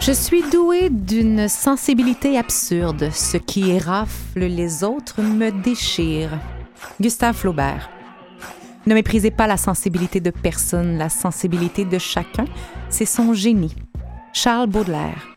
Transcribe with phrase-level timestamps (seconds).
[0.00, 3.10] Je suis douée d'une sensibilité absurde.
[3.12, 6.30] Ce qui érafle les autres me déchire.
[6.98, 7.90] Gustave Flaubert.
[8.86, 10.96] Ne méprisez pas la sensibilité de personne.
[10.96, 12.46] La sensibilité de chacun,
[12.88, 13.76] c'est son génie.
[14.32, 15.36] Charles Baudelaire.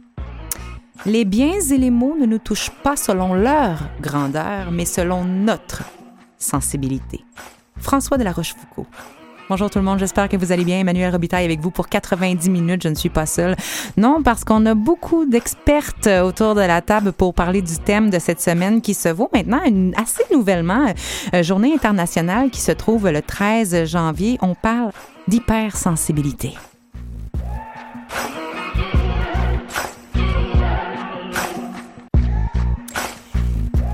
[1.05, 5.83] Les biens et les maux ne nous touchent pas selon leur grandeur, mais selon notre
[6.37, 7.25] sensibilité.
[7.75, 8.87] François de la Rochefoucauld.
[9.49, 10.79] Bonjour tout le monde, j'espère que vous allez bien.
[10.79, 12.83] Emmanuel Robitaille avec vous pour 90 minutes.
[12.83, 13.57] Je ne suis pas seule.
[13.97, 18.19] Non, parce qu'on a beaucoup d'expertes autour de la table pour parler du thème de
[18.19, 20.93] cette semaine qui se vaut maintenant une, assez nouvellement,
[21.33, 24.37] euh, journée internationale qui se trouve le 13 janvier.
[24.41, 24.91] On parle
[25.27, 26.53] d'hypersensibilité.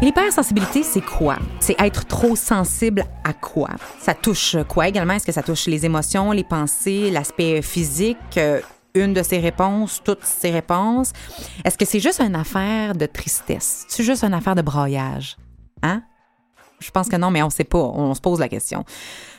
[0.02, 1.38] L'hypersensibilité, c'est quoi?
[1.59, 3.69] C'est être trop sensible à quoi?
[4.00, 5.14] Ça touche quoi également?
[5.14, 8.17] Est-ce que ça touche les émotions, les pensées, l'aspect physique?
[8.38, 8.61] Euh,
[8.95, 11.11] une de ces réponses, toutes ces réponses.
[11.66, 13.86] Est-ce que c'est juste une affaire de tristesse?
[13.89, 15.38] C'est juste une affaire de broyage?
[15.83, 16.02] Hein?
[16.80, 17.77] Je pense que non, mais on ne sait pas.
[17.77, 18.86] On se pose la question.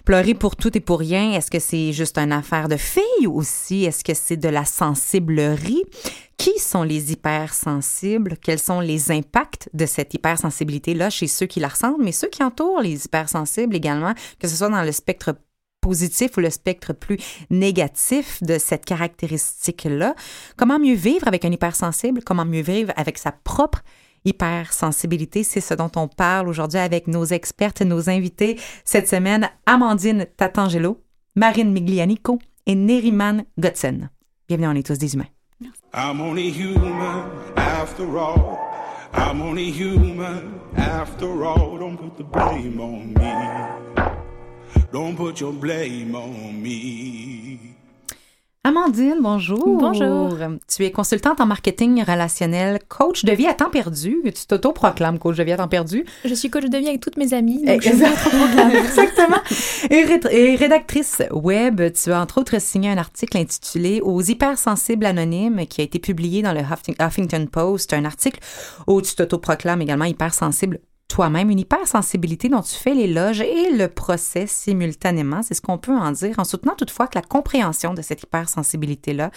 [0.05, 3.85] Pleurer pour tout et pour rien, est-ce que c'est juste une affaire de fille aussi?
[3.85, 5.85] Est-ce que c'est de la sensiblerie?
[6.37, 8.37] Qui sont les hypersensibles?
[8.43, 12.43] Quels sont les impacts de cette hypersensibilité-là chez ceux qui la ressentent, mais ceux qui
[12.43, 15.35] entourent les hypersensibles également, que ce soit dans le spectre
[15.83, 17.19] positif ou le spectre plus
[17.51, 20.15] négatif de cette caractéristique-là?
[20.57, 22.23] Comment mieux vivre avec un hypersensible?
[22.25, 23.83] Comment mieux vivre avec sa propre
[24.25, 25.43] hypersensibilité.
[25.43, 31.01] C'est ce dont on parle aujourd'hui avec nos expertes, nos invités cette semaine, Amandine Tatangelo,
[31.37, 34.11] Marine Miglianico et Neriman Gotsen.
[34.49, 35.29] Bienvenue, on est tous des humains.
[35.93, 37.25] I'm only human
[37.57, 38.59] after all.
[39.13, 41.79] I'm only human after all.
[41.79, 43.33] Don't put the blame on me.
[44.93, 47.70] Don't put your blame on me.
[48.63, 49.79] Amandine, bonjour.
[49.79, 50.37] Bonjour.
[50.69, 54.21] Tu es consultante en marketing relationnel, coach de vie à temps perdu.
[54.23, 56.05] Tu t'auto-proclames coach de vie à temps perdu.
[56.27, 57.65] Je suis coach de vie avec toutes mes amies.
[57.65, 59.39] Donc Exactement.
[59.89, 65.81] Et, rédactrice web, tu as entre autres signé un article intitulé Aux hypersensibles anonymes qui
[65.81, 68.41] a été publié dans le Huffington Post, un article
[68.87, 74.47] où tu t'auto-proclames également hypersensible toi-même, une hypersensibilité dont tu fais l'éloge et le procès
[74.47, 75.43] simultanément.
[75.43, 79.33] C'est ce qu'on peut en dire, en soutenant toutefois que la compréhension de cette hypersensibilité-là,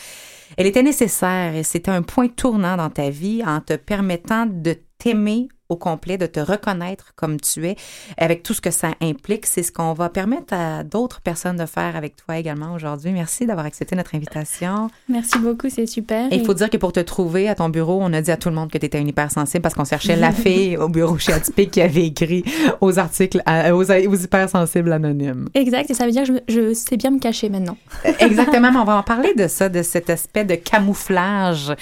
[0.56, 4.78] elle était nécessaire et c'était un point tournant dans ta vie en te permettant de
[5.00, 7.76] t'aimer au complet, de te reconnaître comme tu es,
[8.18, 9.46] avec tout ce que ça implique.
[9.46, 13.12] C'est ce qu'on va permettre à d'autres personnes de faire avec toi également aujourd'hui.
[13.12, 14.90] Merci d'avoir accepté notre invitation.
[15.10, 16.32] Merci beaucoup, c'est super.
[16.32, 18.38] Et il faut dire que pour te trouver à ton bureau, on a dit à
[18.38, 21.18] tout le monde que tu étais une hypersensible parce qu'on cherchait la fille au bureau
[21.18, 22.44] chez Atypique qui avait écrit
[22.82, 25.50] aux articles, aux, aux, hypersensibles anonymes.
[25.54, 27.78] Exact, et ça veut dire que je, je sais bien me cacher maintenant.
[28.20, 31.74] Exactement, on va en parler de ça, de cet aspect de camouflage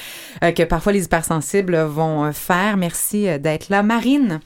[0.44, 2.78] euh, que parfois les hypersensibles vont faire.
[2.78, 3.81] Merci euh, d'être là.
[3.84, 4.40] Marine.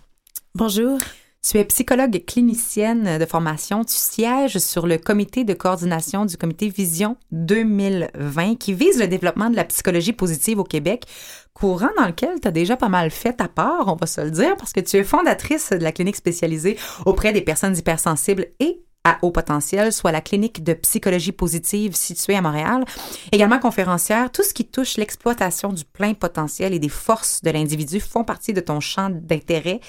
[0.53, 0.97] Bonjour.
[1.41, 3.84] Tu es psychologue clinicienne de formation.
[3.84, 9.50] Tu sièges sur le comité de coordination du comité Vision 2020 qui vise le développement
[9.50, 11.06] de la psychologie positive au Québec,
[11.53, 14.31] courant dans lequel tu as déjà pas mal fait ta part, on va se le
[14.31, 18.84] dire, parce que tu es fondatrice de la clinique spécialisée auprès des personnes hypersensibles et
[19.05, 22.83] à haut potentiel, soit la clinique de psychologie positive située à Montréal.
[23.31, 28.01] Également conférencière, tout ce qui touche l'exploitation du plein potentiel et des forces de l'individu
[28.01, 29.79] font partie de ton champ d'intérêt.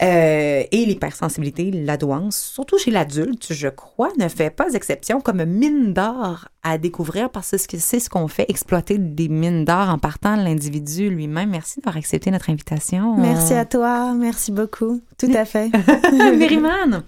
[0.00, 5.44] Euh, et l'hypersensibilité, la douance, surtout chez l'adulte, je crois, ne fait pas exception comme
[5.44, 9.98] mine d'or à découvrir parce que c'est ce qu'on fait, exploiter des mines d'or en
[9.98, 11.50] partant de l'individu lui-même.
[11.50, 13.16] Merci d'avoir accepté notre invitation.
[13.16, 15.00] Merci à toi, merci beaucoup.
[15.18, 15.68] Tout à fait.
[16.36, 17.02] Mérimane,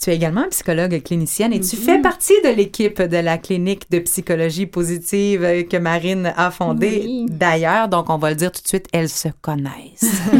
[0.00, 3.98] tu es également psychologue clinicienne et tu fais partie de l'équipe de la clinique de
[3.98, 7.26] psychologie positive que Marine a fondée.
[7.28, 10.00] D'ailleurs, donc on va le dire tout de suite, elles se connaissent.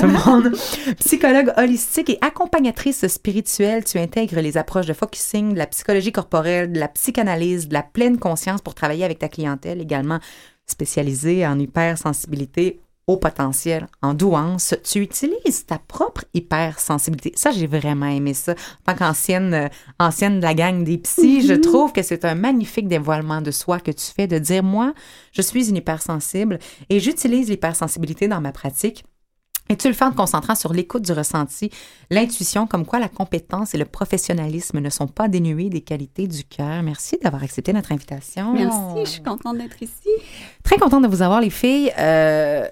[0.00, 0.52] tout le monde.
[0.98, 6.72] Psychologue holistique et accompagnatrice spirituelle, tu intègres les approches de focusing, de la psychologie corporelle,
[6.72, 10.18] de la psychanalyse, de la pleine conscience pour travailler avec ta clientèle également
[10.66, 17.32] spécialisée en hypersensibilité haut potentiel, en douance, tu utilises ta propre hypersensibilité.
[17.36, 18.52] Ça, j'ai vraiment aimé ça.
[18.52, 19.68] En tant qu'ancienne euh,
[19.98, 23.80] ancienne de la gang des psys, je trouve que c'est un magnifique dévoilement de soi
[23.80, 24.94] que tu fais de dire, moi,
[25.32, 26.58] je suis une hypersensible
[26.88, 29.04] et j'utilise l'hypersensibilité dans ma pratique.
[29.70, 31.70] Et tu le fais en te concentrant sur l'écoute du ressenti,
[32.10, 36.42] l'intuition, comme quoi la compétence et le professionnalisme ne sont pas dénués des qualités du
[36.42, 36.82] cœur.
[36.82, 38.52] Merci d'avoir accepté notre invitation.
[38.52, 40.08] Merci, je suis contente d'être ici.
[40.64, 41.92] Très contente de vous avoir, les filles.
[42.00, 42.66] Euh,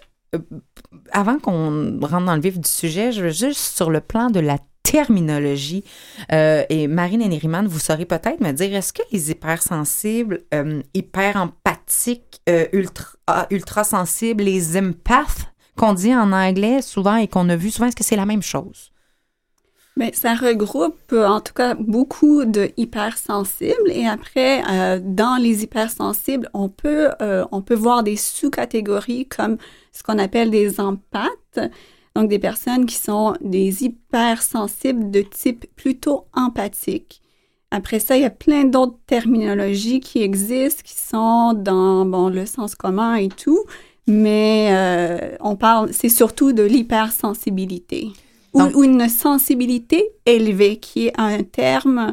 [1.12, 4.40] avant qu'on rentre dans le vif du sujet, je veux juste sur le plan de
[4.40, 5.84] la terminologie.
[6.32, 10.82] Euh, et Marine et Neriman, vous saurez peut-être me dire, est-ce que les hypersensibles, euh,
[10.94, 17.28] hyper empathiques, euh, ultra, ah, ultra sensibles, les empaths qu'on dit en anglais souvent et
[17.28, 18.90] qu'on a vu souvent, est-ce que c'est la même chose?
[19.98, 23.90] Mais ça regroupe euh, en tout cas beaucoup de hypersensibles.
[23.90, 29.58] Et après euh, dans les hypersensibles on peut euh, on peut voir des sous-catégories comme
[29.92, 31.58] ce qu'on appelle des empathes.
[32.14, 37.20] Donc des personnes qui sont des hypersensibles de type plutôt empathique.
[37.72, 42.46] Après ça il y a plein d'autres terminologies qui existent qui sont dans bon le
[42.46, 43.64] sens commun et tout.
[44.06, 48.12] Mais euh, on parle c'est surtout de l'hypersensibilité
[48.58, 52.12] Donc- ou une sensibilité élevée, qui est un terme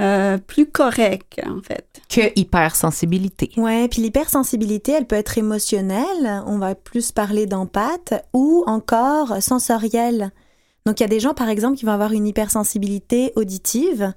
[0.00, 1.86] euh, plus correct, en fait.
[2.08, 3.50] Que hypersensibilité.
[3.56, 10.30] Ouais, puis l'hypersensibilité, elle peut être émotionnelle, on va plus parler d'empathe, ou encore sensorielle.
[10.84, 14.12] Donc il y a des gens, par exemple, qui vont avoir une hypersensibilité auditive.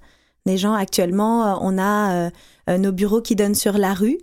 [0.46, 2.30] Des gens, actuellement, euh, on a euh,
[2.70, 4.18] euh, nos bureaux qui donnent sur la rue.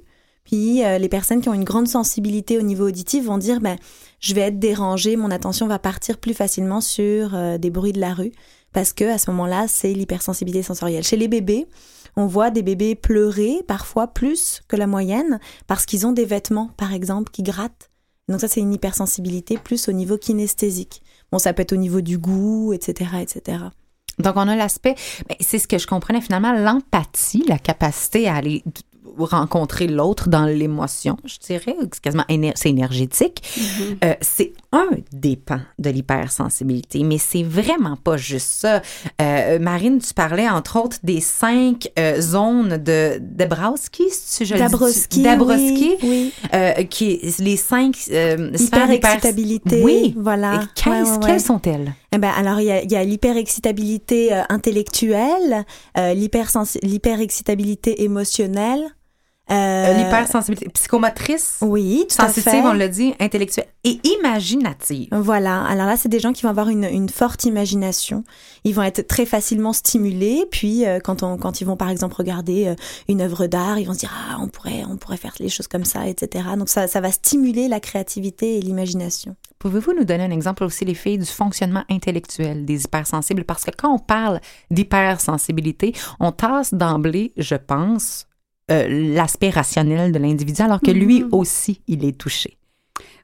[0.45, 3.77] Puis euh, les personnes qui ont une grande sensibilité au niveau auditif vont dire, ben,
[4.21, 8.01] je vais être dérangée, mon attention va partir plus facilement sur euh, des bruits de
[8.01, 8.33] la rue.
[8.73, 11.03] Parce que à ce moment-là, c'est l'hypersensibilité sensorielle.
[11.03, 11.67] Chez les bébés,
[12.17, 16.71] on voit des bébés pleurer parfois plus que la moyenne parce qu'ils ont des vêtements,
[16.77, 17.91] par exemple, qui grattent.
[18.29, 21.03] Donc ça, c'est une hypersensibilité plus au niveau kinesthésique.
[21.31, 23.59] Bon, ça peut être au niveau du goût, etc., etc.
[24.19, 24.95] Donc, on a l'aspect,
[25.29, 28.65] ben, c'est ce que je comprenais finalement, l'empathie, la capacité à aller
[29.25, 33.43] rencontrer l'autre dans l'émotion, je dirais, c'est quasiment éner- c'est énergétique.
[34.05, 38.83] Euh, c'est un des pans de l'hypersensibilité, mais c'est vraiment pas juste ça.
[39.23, 44.61] Euh, Marine, tu parlais entre autres des cinq euh, zones de Dabrowski, si je le
[44.61, 46.89] dis- Dabrowski, Dabrowski, oui, oui.
[46.89, 50.15] qui les cinq Hyperexcitabilité, Oui.
[50.19, 50.55] voilà.
[50.55, 51.19] Et qu'est-ce- Ouais, ouais, ouais.
[51.27, 51.95] Quelles sont-elles?
[52.13, 55.65] Eh ben, alors, il y a, a l'hyperexcitabilité intellectuelle,
[56.83, 58.85] l'hyperexcitabilité émotionnelle.
[59.51, 62.41] Euh, L'hypersensibilité psychomotrice, Oui, tout à fait.
[62.41, 65.09] sensitive, on l'a dit, intellectuelle et imaginative.
[65.13, 65.65] Voilà.
[65.65, 68.25] Alors là, c'est des gens qui vont avoir une, une forte imagination.
[68.65, 70.47] Ils vont être très facilement stimulés.
[70.51, 72.75] Puis, euh, quand, on, quand ils vont, par exemple, regarder euh,
[73.09, 75.69] une œuvre d'art, ils vont se dire ah, on pourrait, on pourrait faire les choses
[75.69, 76.45] comme ça, etc.
[76.59, 79.37] Donc ça, ça va stimuler la créativité et l'imagination.
[79.59, 83.45] Pouvez-vous nous donner un exemple aussi, les filles, du fonctionnement intellectuel des hypersensibles?
[83.45, 84.41] Parce que quand on parle
[84.71, 88.27] d'hypersensibilité, on tasse d'emblée, je pense,
[88.71, 91.29] euh, l'aspect rationnel de l'individu, alors que lui Mhm.
[91.33, 92.57] aussi, il est touché.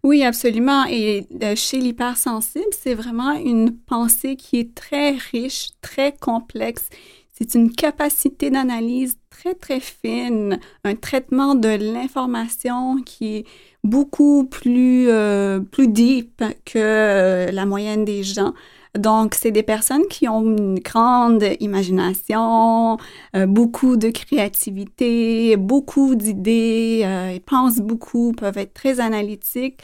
[0.04, 0.84] Oui, absolument.
[0.88, 6.88] Et euh, chez l'hypersensible, c'est vraiment une pensée qui est très riche, très complexe.
[7.32, 13.44] C'est une capacité d'analyse très, très fine, un traitement de l'information qui est
[13.82, 18.52] beaucoup plus, euh, plus deep que euh, la moyenne des gens.
[18.98, 22.98] Donc, c'est des personnes qui ont une grande imagination,
[23.34, 29.80] euh, beaucoup de créativité, beaucoup d'idées, euh, ils pensent beaucoup, peuvent être très analytiques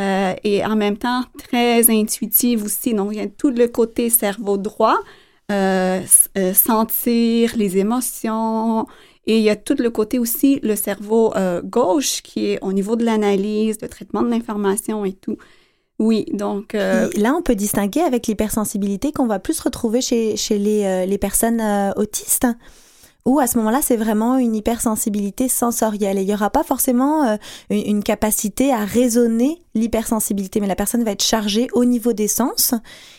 [0.00, 2.94] euh, et en même temps très intuitives aussi.
[2.94, 4.98] Donc, il y a tout le côté cerveau droit,
[5.52, 6.00] euh,
[6.38, 8.86] euh, sentir les émotions.
[9.26, 12.72] Et il y a tout le côté aussi, le cerveau euh, gauche, qui est au
[12.72, 15.36] niveau de l'analyse, le traitement de l'information et tout.
[15.98, 16.74] Oui, donc...
[16.74, 21.06] euh, là, on peut distinguer avec l'hypersensibilité qu'on va plus retrouver chez, chez les, euh,
[21.06, 22.46] les personnes euh, autistes.
[23.24, 26.16] Où à ce moment-là, c'est vraiment une hypersensibilité sensorielle.
[26.16, 27.36] Et il n'y aura pas forcément euh,
[27.70, 32.28] une, une capacité à raisonner l'hypersensibilité, mais la personne va être chargée au niveau des
[32.28, 32.72] sens.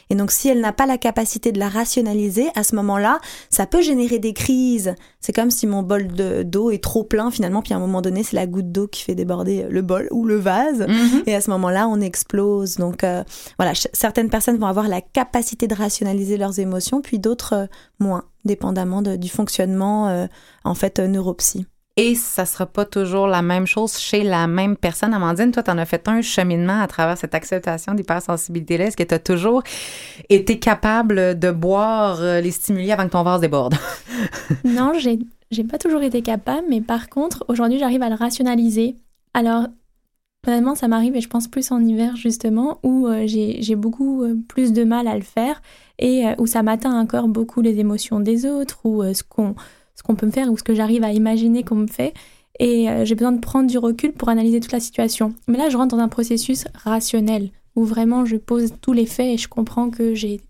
[0.09, 3.65] Et donc, si elle n'a pas la capacité de la rationaliser, à ce moment-là, ça
[3.65, 4.95] peut générer des crises.
[5.19, 8.01] C'est comme si mon bol de- d'eau est trop plein finalement, puis à un moment
[8.01, 10.85] donné, c'est la goutte d'eau qui fait déborder le bol ou le vase.
[10.87, 11.23] Mhm.
[11.25, 12.75] Et à ce moment-là, on explose.
[12.77, 13.23] Donc euh,
[13.57, 17.65] voilà, certaines personnes vont avoir la capacité de rationaliser leurs émotions, puis d'autres euh,
[17.99, 20.27] moins, dépendamment de- du fonctionnement euh,
[20.63, 21.65] en fait euh, neuropsy.
[21.99, 25.15] Et ça sera pas toujours la même chose chez la même personne.
[25.15, 28.85] Amandine, toi, tu en as fait un cheminement à travers cette acceptation d'hypersensibilité-là.
[28.85, 29.63] Est-ce que tu as toujours
[30.29, 33.75] été capable de boire euh, les stimuli avant que ton vase déborde?
[34.63, 38.95] Non, j'ai j'ai pas toujours été capable, mais par contre, aujourd'hui, j'arrive à le rationaliser.
[39.33, 39.67] Alors,
[40.45, 44.35] Honnêtement, ça m'arrive et je pense plus en hiver justement où euh, j'ai beaucoup euh,
[44.47, 45.61] plus de mal à le faire
[45.99, 49.55] et où ça m'atteint encore beaucoup les émotions des autres ou ce qu'on
[49.97, 52.13] ce qu'on peut me faire ou ce que j'arrive à imaginer qu'on me fait.
[52.59, 55.35] Et j'ai besoin de prendre du recul pour analyser toute la situation.
[55.47, 59.35] Mais là, je rentre dans un processus rationnel où vraiment je pose tous les faits
[59.35, 60.41] et je comprends que j'ai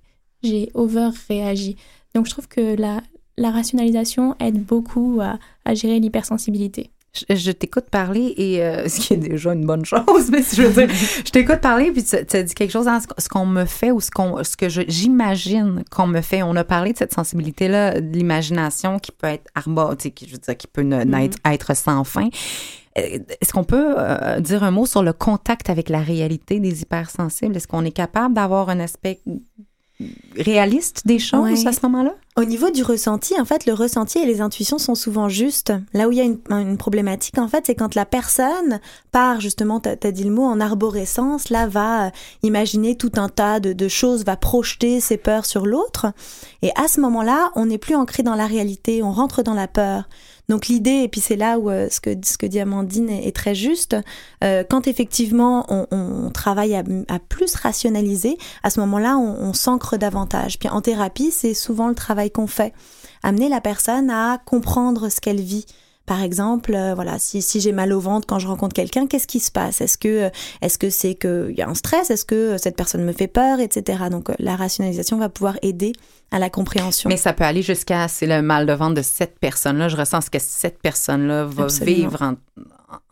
[0.44, 1.75] j'ai over réagi.
[2.16, 3.01] Donc je trouve que la,
[3.38, 6.92] la rationalisation aide beaucoup à, à gérer l'hypersensibilité
[7.29, 10.86] je, t'écoute parler et euh, ce qui est déjà une bonne chose, mais je veux
[10.86, 10.95] dire,
[11.25, 14.00] je t'écoute parler puis tu, as dit quelque chose dans ce, qu'on me fait ou
[14.00, 16.43] ce qu'on, ce que j'imagine qu'on me fait.
[16.43, 20.38] On a parlé de cette sensibilité-là, de l'imagination qui peut être arba, qui, je veux
[20.38, 21.36] dire, qui peut mm-hmm.
[21.45, 22.29] être sans fin.
[22.97, 26.81] Euh, est-ce qu'on peut euh, dire un mot sur le contact avec la réalité des
[26.81, 27.55] hypersensibles?
[27.55, 29.19] Est-ce qu'on est capable d'avoir un aspect
[30.36, 32.13] réaliste des choses à ce moment-là?
[32.36, 35.74] Au niveau du ressenti, en fait, le ressenti et les intuitions sont souvent justes.
[35.94, 38.80] Là où il y a une, problématique, en fait, c'est quand la personne
[39.12, 42.10] part, justement, tu as dit le mot, en arborescence, là, va euh,
[42.44, 46.08] imaginer tout un tas de, de choses, va projeter ses peurs sur l'autre.
[46.62, 49.68] Et à ce moment-là, on n'est plus ancré dans la réalité, on rentre dans la
[49.68, 50.08] peur.
[50.50, 53.36] Donc l'idée, et puis c'est là où euh, ce, que, ce que dit Amandine est,
[53.36, 53.98] très juste,
[54.44, 59.98] euh, quand effectivement on, travaille à, à, plus rationaliser, à ce moment-là, on, on s'ancre
[59.98, 60.58] davantage.
[60.58, 62.74] Puis en thérapie, c'est souvent le travail qu'on fait.
[63.24, 65.66] Amener la personne à comprendre ce qu'elle vit.
[66.08, 69.28] Par exemple, euh, voilà, si, si j'ai mal au ventre quand je rencontre quelqu'un, qu'est-ce
[69.28, 69.82] qui se passe?
[69.82, 72.10] Est-ce que est-ce que c'est qu'il y a un stress?
[72.10, 74.06] Est-ce que cette personne me fait peur, etc.
[74.10, 75.92] Donc la rationalisation va pouvoir aider
[76.32, 77.10] à la compréhension.
[77.10, 79.90] Mais ça peut aller jusqu'à c'est le mal de ventre de cette personne-là.
[79.90, 82.36] Je ressens ce que cette personne-là va vivre en,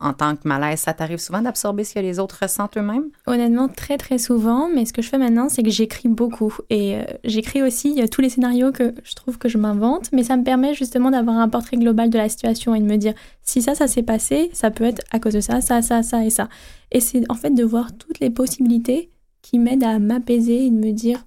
[0.00, 0.80] en, tant que malaise.
[0.80, 3.10] Ça t'arrive souvent d'absorber ce que les autres ressentent eux-mêmes?
[3.26, 4.68] Honnêtement, très très souvent.
[4.68, 6.54] Mais ce que je fais maintenant, c'est que j'écris beaucoup.
[6.70, 10.10] Et euh, j'écris aussi tous les scénarios que je trouve que je m'invente.
[10.12, 12.96] Mais ça me permet justement d'avoir un portrait global de la situation et de me
[12.96, 16.02] dire si ça, ça s'est passé, ça peut être à cause de ça, ça, ça,
[16.02, 16.48] ça et ça.
[16.92, 19.10] Et c'est en fait de voir toutes les possibilités
[19.42, 21.24] qui m'aident à m'apaiser et de me dire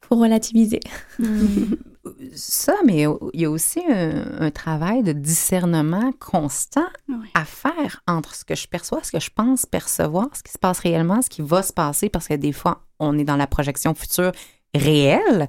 [0.00, 0.80] pour relativiser.
[2.34, 6.86] Ça, mais il y a aussi un, travail de discernement constant
[7.34, 10.58] à faire entre ce que je perçois, ce que je pense percevoir, ce qui se
[10.58, 13.46] passe réellement, ce qui va se passer, parce que des fois, on est dans la
[13.46, 14.32] projection future
[14.74, 15.48] réelle.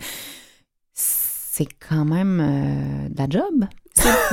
[0.93, 3.65] C'est quand même euh, de la job.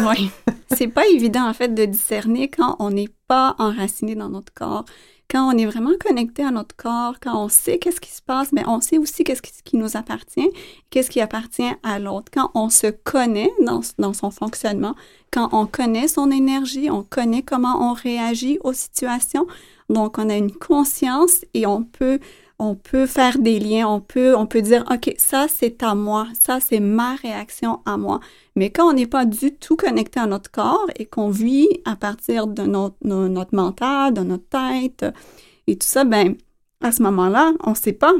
[0.00, 0.30] Oui.
[0.76, 4.84] C'est pas évident, en fait, de discerner quand on n'est pas enraciné dans notre corps
[5.30, 8.52] quand on est vraiment connecté à notre corps, quand on sait qu'est-ce qui se passe,
[8.52, 10.48] mais on sait aussi qu'est-ce qui nous appartient,
[10.90, 12.30] qu'est-ce qui appartient à l'autre.
[12.32, 14.94] Quand on se connaît dans, dans son fonctionnement,
[15.32, 19.46] quand on connaît son énergie, on connaît comment on réagit aux situations,
[19.88, 22.20] donc on a une conscience et on peut
[22.58, 26.28] on peut faire des liens, on peut, on peut dire, OK, ça c'est à moi,
[26.38, 28.20] ça c'est ma réaction à moi.
[28.56, 31.96] Mais quand on n'est pas du tout connecté à notre corps et qu'on vit à
[31.96, 35.04] partir de notre, notre mental, de notre tête
[35.66, 36.36] et tout ça, ben,
[36.80, 38.12] à ce moment-là, on ne sait pas.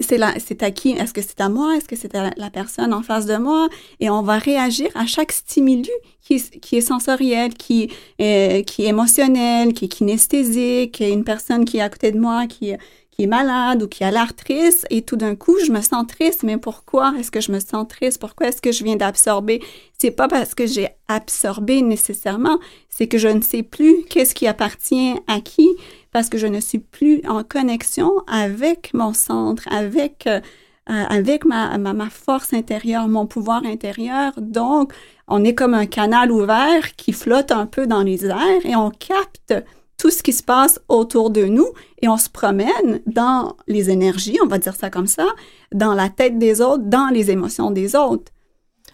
[0.00, 0.90] C'est c'est à qui?
[0.90, 1.76] Est-ce que c'est à moi?
[1.76, 3.68] Est-ce que c'est à la personne en face de moi?
[4.00, 5.88] Et on va réagir à chaque stimulus
[6.20, 11.88] qui, est sensoriel, qui est, qui est émotionnel, qui est une personne qui est à
[11.88, 12.72] côté de moi, qui,
[13.14, 16.06] qui est malade ou qui a l'air triste et tout d'un coup, je me sens
[16.06, 16.42] triste.
[16.42, 18.18] Mais pourquoi est-ce que je me sens triste?
[18.18, 19.62] Pourquoi est-ce que je viens d'absorber?
[19.98, 24.46] C'est pas parce que j'ai absorbé nécessairement, c'est que je ne sais plus qu'est-ce qui
[24.46, 25.68] appartient à qui
[26.12, 30.40] parce que je ne suis plus en connexion avec mon centre, avec euh,
[30.86, 34.34] avec ma, ma, ma, force intérieure, mon pouvoir intérieur.
[34.36, 34.92] Donc,
[35.28, 38.90] on est comme un canal ouvert qui flotte un peu dans les airs et on
[38.90, 39.54] capte
[40.04, 41.68] tout ce qui se passe autour de nous
[42.02, 45.24] et on se promène dans les énergies, on va dire ça comme ça,
[45.72, 48.30] dans la tête des autres, dans les émotions des autres.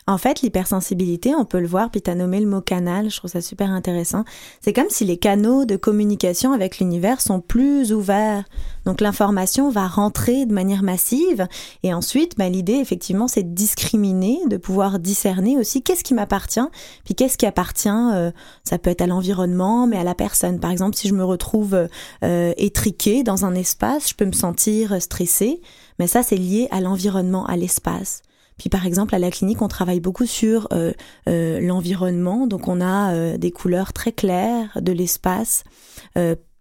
[0.06, 3.16] En fait, l'hypersensibilité, on peut le voir, puis tu as nommé le mot canal, je
[3.16, 4.24] trouve ça super intéressant.
[4.60, 8.44] C'est comme si les canaux de communication avec l'univers sont plus ouverts.
[8.86, 11.46] Donc l'information va rentrer de manière massive.
[11.82, 16.60] Et ensuite, bah, l'idée, effectivement, c'est de discriminer, de pouvoir discerner aussi qu'est-ce qui m'appartient,
[17.04, 18.30] puis qu'est-ce qui appartient, euh,
[18.64, 20.60] ça peut être à l'environnement, mais à la personne.
[20.60, 21.88] Par exemple, si je me retrouve
[22.24, 25.60] euh, étriquée dans un espace, je peux me sentir stressée.
[25.98, 28.22] Mais ça, c'est lié à l'environnement, à l'espace.
[28.60, 30.92] Puis par exemple à la clinique, on travaille beaucoup sur euh,
[31.30, 35.64] euh, l'environnement, donc on a euh, des couleurs très claires de l'espace,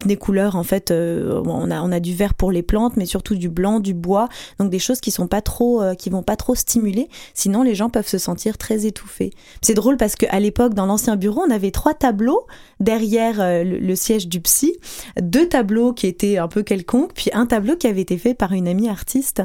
[0.06, 3.36] des couleurs en fait, on a on a du vert pour les plantes, mais surtout
[3.36, 4.30] du blanc, du bois,
[4.60, 7.10] donc des choses qui sont pas trop, qui vont pas trop stimuler.
[7.34, 9.32] Sinon les gens peuvent se sentir très étouffés.
[9.62, 12.46] C'est drôle parce qu'à l'époque dans l'ancien bureau, on avait trois tableaux
[12.80, 14.78] derrière le siège du psy,
[15.20, 18.54] deux tableaux qui étaient un peu quelconques, puis un tableau qui avait été fait par
[18.54, 19.42] une amie artiste.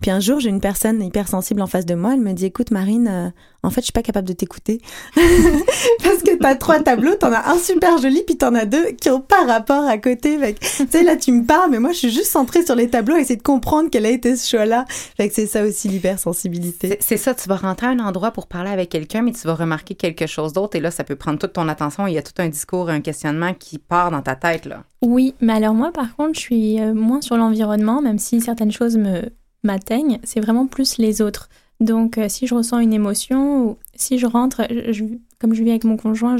[0.00, 2.14] Puis un jour, j'ai une personne hypersensible en face de moi.
[2.14, 3.30] Elle me dit, écoute, Marine, euh,
[3.62, 4.80] en fait, je suis pas capable de t'écouter.
[5.14, 9.10] Parce que t'as trois tableaux, t'en as un super joli, puis t'en as deux qui
[9.10, 10.38] ont pas rapport à côté.
[10.56, 13.16] tu sais, là, tu me parles, mais moi, je suis juste centrée sur les tableaux
[13.16, 14.86] et essayer de comprendre quel a été ce choix-là.
[14.88, 16.96] Fait que c'est ça aussi, l'hypersensibilité.
[17.00, 19.54] C'est ça, tu vas rentrer à un endroit pour parler avec quelqu'un, mais tu vas
[19.54, 22.06] remarquer quelque chose d'autre et là, ça peut prendre toute ton attention.
[22.06, 24.84] Il y a tout un discours, un questionnement qui part dans ta tête, là.
[25.02, 28.72] Oui, mais alors moi, par contre, je suis euh, moins sur l'environnement, même si certaines
[28.72, 29.30] choses me
[29.62, 31.48] m'atteignent, c'est vraiment plus les autres.
[31.80, 34.62] Donc, euh, si je ressens une émotion, ou si je rentre,
[35.38, 36.36] comme je vis avec mon conjoint,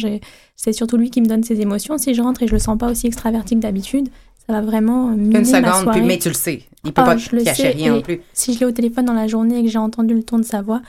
[0.56, 1.96] c'est surtout lui qui me donne ses émotions.
[1.96, 4.08] Si je rentre et je le sens pas aussi extraverti que d'habitude,
[4.46, 6.62] ça va vraiment miner Une seconde, ma mais tu le sais.
[6.84, 8.20] Il peut ah, pas te cacher rien non plus.
[8.32, 10.44] Si je l'ai au téléphone dans la journée et que j'ai entendu le ton de
[10.44, 10.82] sa voix,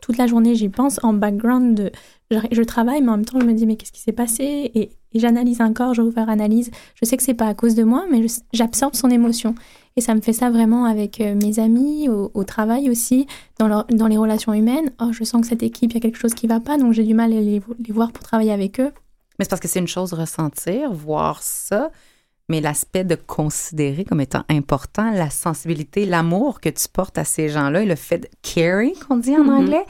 [0.00, 1.74] toute la journée, j'y pense en background.
[1.74, 1.92] De,
[2.50, 4.70] je, travaille, mais en même temps, je me dis, mais qu'est-ce qui s'est passé?
[4.74, 6.70] Et, j'analyse encore, je faire analyse.
[6.94, 9.54] Je sais que c'est pas à cause de moi, mais j'absorbe son émotion.
[9.98, 13.26] Et ça me fait ça vraiment avec euh, mes amis, au, travail aussi,
[13.58, 14.92] dans, dans, les relations humaines.
[15.00, 16.92] Oh, je sens que cette équipe, il y a quelque chose qui va pas, donc
[16.92, 18.92] j'ai du mal à les, les, voir pour travailler avec eux.
[19.38, 21.90] Mais c'est parce que c'est une chose ressentir, voir ça,
[22.48, 27.48] mais l'aspect de considérer comme étant important la sensibilité, l'amour que tu portes à ces
[27.48, 29.50] gens-là et le fait de carry, qu'on dit en mm-hmm.
[29.50, 29.84] anglais,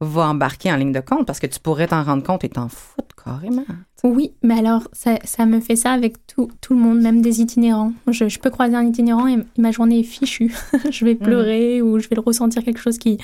[0.00, 2.68] va embarquer en ligne de compte parce que tu pourrais t'en rendre compte et t'en
[2.68, 3.64] foutre carrément.
[4.04, 7.40] Oui, mais alors ça, ça, me fait ça avec tout, tout, le monde, même des
[7.40, 7.92] itinérants.
[8.06, 10.54] Je, je, peux croiser un itinérant et ma journée est fichue.
[10.90, 13.18] je vais pleurer ou je vais le ressentir quelque chose qui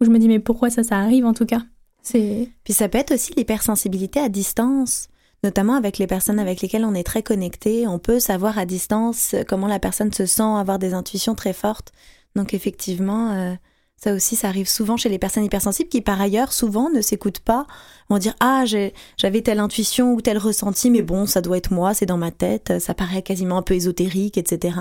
[0.00, 1.62] où je me dis mais pourquoi ça ça arrive en tout cas?
[2.02, 5.08] C'est Puis ça peut être aussi l'hypersensibilité à distance.
[5.44, 9.36] Notamment avec les personnes avec lesquelles on est très connecté, on peut savoir à distance
[9.46, 11.92] comment la personne se sent, avoir des intuitions très fortes.
[12.34, 13.54] Donc effectivement, euh,
[13.98, 17.40] ça aussi, ça arrive souvent chez les personnes hypersensibles qui, par ailleurs, souvent ne s'écoutent
[17.40, 17.66] pas.
[18.08, 21.94] Vont dire ah j'avais telle intuition ou tel ressenti, mais bon, ça doit être moi,
[21.94, 24.78] c'est dans ma tête, ça paraît quasiment un peu ésotérique, etc.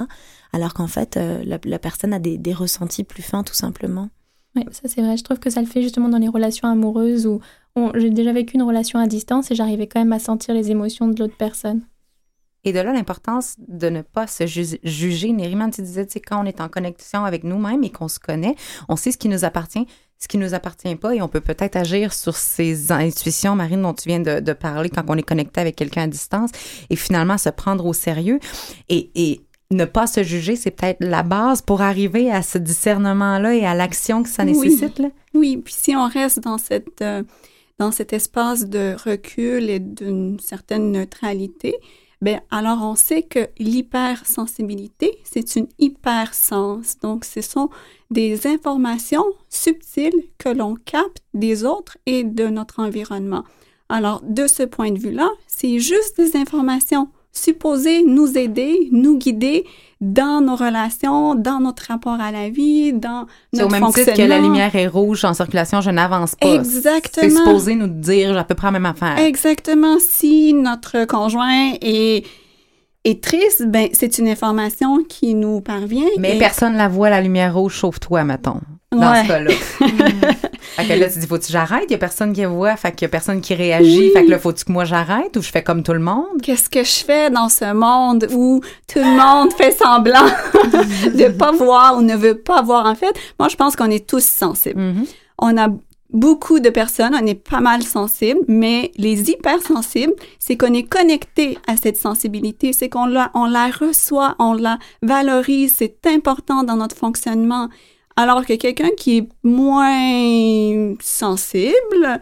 [0.53, 4.09] Alors qu'en fait, euh, la, personne a des, ressentis plus fins, tout simplement.
[4.55, 5.17] Oui, ça c'est vrai.
[5.17, 7.41] Je trouve que ça le fait justement dans les relations amoureuses où
[7.95, 11.07] j'ai déjà vécu une relation à distance et j'arrivais quand même à sentir les émotions
[11.07, 11.81] de l'autre personne.
[12.67, 15.31] Et de là, l'importance de ne pas se juger.
[15.31, 18.55] Nériman, tu disais, tu quand on est en connexion avec nous-mêmes et qu'on se connaît,
[18.89, 19.87] on sait ce qui nous appartient,
[20.19, 23.93] ce qui nous appartient pas et on peut peut-être agir sur ces intuitions, Marine, dont
[23.93, 26.49] tu viens de, parler quand on est connecté avec quelqu'un à distance
[26.89, 28.41] et finalement se prendre au sérieux.
[28.89, 33.65] Et, ne pas se juger, c'est peut-être la base pour arriver à ce discernement-là et
[33.65, 34.99] à l'action que ça nécessite.
[34.99, 35.09] Là.
[35.33, 37.01] Oui, puis si on reste dans cette...
[37.01, 37.23] Euh,
[37.79, 41.75] dans cet espace de recul et d'une certaine neutralité,
[42.21, 46.97] ben alors on sait que l'hypersensibilité, c'est une hypersens.
[47.01, 47.69] Donc, ce sont
[48.09, 53.43] des informations subtiles que l'on capte des autres et de notre environnement.
[53.89, 59.65] Alors, de ce point de vue-là, c'est juste des informations supposées nous aider, nous guider
[59.99, 64.21] dans nos relations, dans notre rapport à la vie, dans notre au même titre que
[64.21, 66.53] la lumière est rouge en circulation, je n'avance pas.
[66.53, 67.29] Exactement.
[67.29, 69.17] C'est supposé nous dire à peu près la même affaire.
[69.17, 69.97] Exactement.
[69.99, 72.25] Si notre conjoint est
[73.03, 76.07] est triste, ben c'est une information qui nous parvient.
[76.19, 78.59] Mais personne la voit, la lumière rouge, sauf toi, mettons
[78.99, 79.51] dans ce cas-là.
[80.77, 81.85] fait que là, tu dis, faut-tu j'arrête?
[81.87, 84.11] Il y a personne qui voit, fait qu'il y a personne qui réagit.
[84.11, 86.41] Fait que là, faut-tu que moi j'arrête ou je fais comme tout le monde?
[86.41, 90.25] Qu'est-ce que je fais dans ce monde où tout le monde fait semblant
[91.13, 92.85] de pas voir ou ne veut pas voir?
[92.85, 94.79] En fait, moi, je pense qu'on est tous sensibles.
[94.79, 95.07] Mm-hmm.
[95.39, 95.67] On a
[96.11, 101.57] beaucoup de personnes, on est pas mal sensibles, mais les hypersensibles, c'est qu'on est connecté
[101.67, 106.77] à cette sensibilité, c'est qu'on la, on la reçoit, on la valorise, c'est important dans
[106.77, 107.69] notre fonctionnement.
[108.17, 112.19] Alors que quelqu'un qui est moins sensible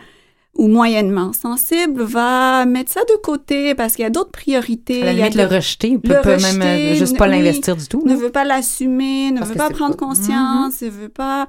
[0.54, 5.02] ou moyennement sensible va mettre ça de côté parce qu'il y a d'autres priorités.
[5.02, 8.04] À la limite, le rejeter, il peut, même juste pas l'investir du tout.
[8.06, 11.48] Ne veut pas l'assumer, ne veut pas prendre conscience, ne veut pas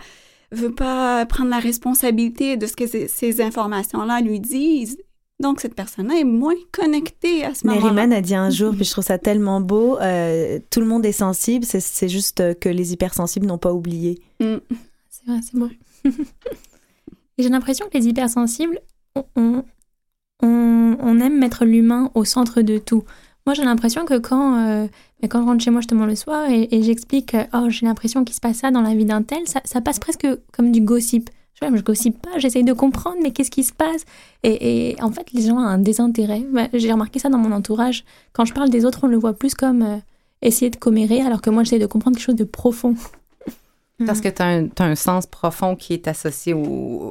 [0.52, 4.96] veut pas prendre la responsabilité de ce que ces informations-là lui disent.
[5.38, 7.92] Donc, cette personne-là est moins connectée à ce moment-là.
[7.92, 11.04] Neriman a dit un jour, puis je trouve ça tellement beau, euh, tout le monde
[11.04, 14.22] est sensible, c'est juste que les hypersensibles n'ont pas oublié.
[14.40, 14.56] Mm.
[15.10, 15.68] C'est vrai, c'est beau.
[17.38, 18.80] j'ai l'impression que les hypersensibles,
[19.14, 19.62] on,
[20.42, 23.04] on, aime mettre l'humain au centre de tout.
[23.44, 24.86] Moi, j'ai l'impression que quand, euh,
[25.28, 28.40] quand je rentre chez moi justement le soir et, j'explique, oh, j'ai l'impression qu'il se
[28.40, 31.28] passe ça dans la vie d'un tel, ça, ça passe presque comme du gossip.
[31.60, 34.04] Je ne gossipe pas, j'essaye de comprendre, mais qu'est-ce qui se passe?
[34.42, 36.42] Et, en fait, les gens ont un désintérêt.
[36.74, 38.04] J'ai remarqué ça dans mon entourage.
[38.34, 39.96] Quand je parle des autres, on le voit plus comme euh,
[40.42, 42.94] essayer de commérer, alors que moi, j'essaie de comprendre quelque chose de profond.
[44.06, 46.54] Parce que tu as, un sens profond qui est associé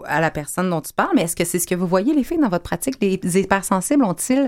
[0.06, 2.24] à la personne dont tu parles, mais est-ce que c'est ce que vous voyez, les
[2.24, 2.98] filles, dans votre pratique?
[3.02, 4.48] Les hypersensibles ont-ils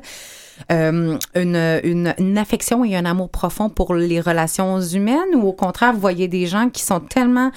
[0.72, 5.34] euh, une, une, affection et un amour profond pour les relations humaines?
[5.34, 7.50] Ou au contraire, vous voyez des gens qui sont tellement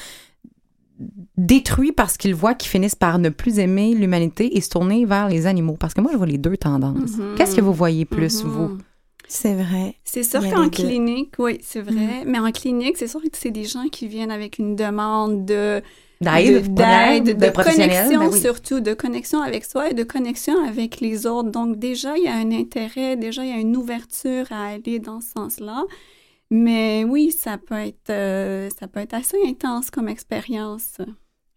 [1.36, 5.28] détruits parce qu'ils voient qu'ils finissent par ne plus aimer l'humanité et se tourner vers
[5.28, 5.76] les animaux.
[5.78, 7.16] Parce que moi, je vois les deux tendances.
[7.16, 7.34] Mhm.
[7.36, 8.50] Qu'est-ce que vous voyez plus, Mhm.
[8.50, 8.78] vous?
[9.28, 9.94] C'est vrai.
[10.04, 12.24] C'est sûr qu'en clinique, oui, c'est vrai.
[12.26, 15.82] Mais en clinique, c'est sûr que c'est des gens qui viennent avec une demande de
[16.20, 16.64] D'aide,
[17.38, 18.38] de, connexion ben oui.
[18.40, 21.50] surtout, de connexion avec soi et de connexion avec les autres.
[21.50, 24.98] Donc déjà, il y a un intérêt, déjà, il y a une ouverture à aller
[24.98, 25.84] dans ce sens-là.
[26.50, 30.98] Mais oui, ça peut être, euh, ça peut être assez intense comme expérience.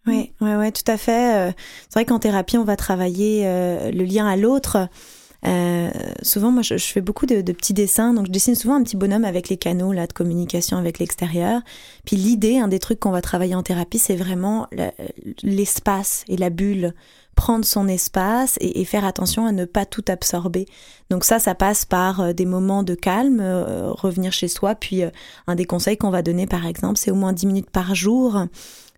[0.06, 1.49] Oui, ouais, ouais, tout à fait.
[1.49, 1.51] Euh,
[1.89, 4.88] C'est vrai qu'en thérapie, on va travailler euh, le lien à l'autre.
[6.21, 8.95] Souvent, moi, je, fais beaucoup de, de petits dessins, donc je dessine souvent un petit
[8.95, 11.62] bonhomme avec les canaux là de communication avec l'extérieur.
[12.06, 14.67] Puis l'idée, un des trucs qu'on va travailler en thérapie, c'est vraiment
[15.41, 16.93] l'espace et la bulle,
[17.43, 20.65] prendre son espace et, faire attention à ne pas tout absorber.
[21.10, 24.75] Donc ça, ça passe par euh, des moments de calme, euh, revenir chez soi.
[24.75, 25.10] Puis euh,
[25.47, 28.45] un des conseils qu'on va donner, par exemple, c'est au moins 10 minutes par jour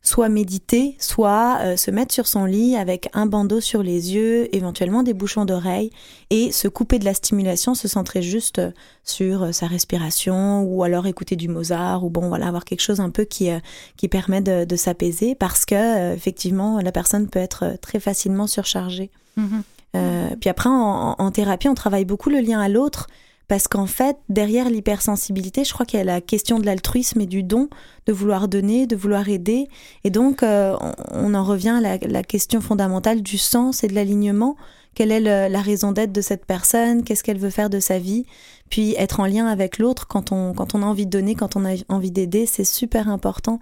[0.05, 4.55] soit méditer, soit euh, se mettre sur son lit avec un bandeau sur les yeux,
[4.55, 5.89] éventuellement des bouchons d'oreilles,
[6.29, 8.71] et se couper de la stimulation, se centrer juste euh,
[9.03, 12.99] sur euh, sa respiration, ou alors écouter du Mozart, ou bon voilà, avoir quelque chose
[12.99, 13.59] un peu qui, euh,
[13.97, 19.09] qui permet de, de s'apaiser, parce que effectivement, la personne peut être très facilement surchargée.
[19.37, 19.63] Mhm.
[19.95, 23.07] Euh, puis après, en, en thérapie, on travaille beaucoup le lien à l'autre
[23.47, 27.25] parce qu'en fait, derrière l'hypersensibilité, je crois qu'il y a la question de l'altruisme et
[27.25, 27.69] du don,
[28.07, 29.67] de vouloir donner, de vouloir aider.
[30.03, 30.75] Et donc, euh,
[31.11, 34.55] on, en revient à la, question fondamentale du sens et de l'alignement.
[34.95, 37.03] Quelle est la raison d'être de cette personne?
[37.03, 38.25] Qu'est-ce qu'elle veut faire de sa vie?
[38.69, 41.55] Puis être en lien avec l'autre quand on, quand on a envie de donner, quand
[41.55, 43.59] on a envie d'aider, c'est super important.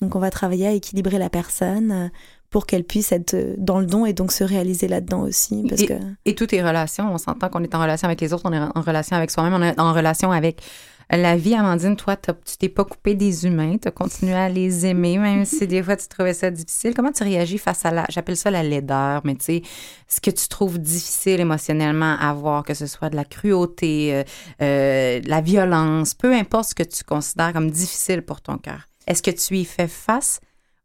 [0.00, 2.10] Donc, on va travailler à équilibrer la personne
[2.54, 5.66] pour qu'elle puisse être euh, dans le don et donc se réaliser là-dedans aussi.
[5.68, 5.94] Parce Et- que...
[6.24, 8.60] Et toutes les relations, on s'entend qu'on est en relation avec les autres, on est
[8.60, 10.62] en relation avec soi-même, on est en relation avec
[11.10, 11.56] la vie.
[11.56, 15.44] Amandine, toi, tu t'es pas coupé des humains, tu as continué à les aimer, même
[15.56, 16.94] si des fois tu trouvais ça difficile.
[16.94, 19.62] Comment tu réagis face à la, j'appelle ça la laideur, mais tu sais,
[20.06, 24.22] ce que tu trouves difficile émotionnellement à voir, que ce soit de la cruauté, euh,
[24.62, 28.88] euh, de la violence, peu importe ce que tu considères comme difficile pour ton cœur.
[29.08, 30.38] Est-ce que tu y fais face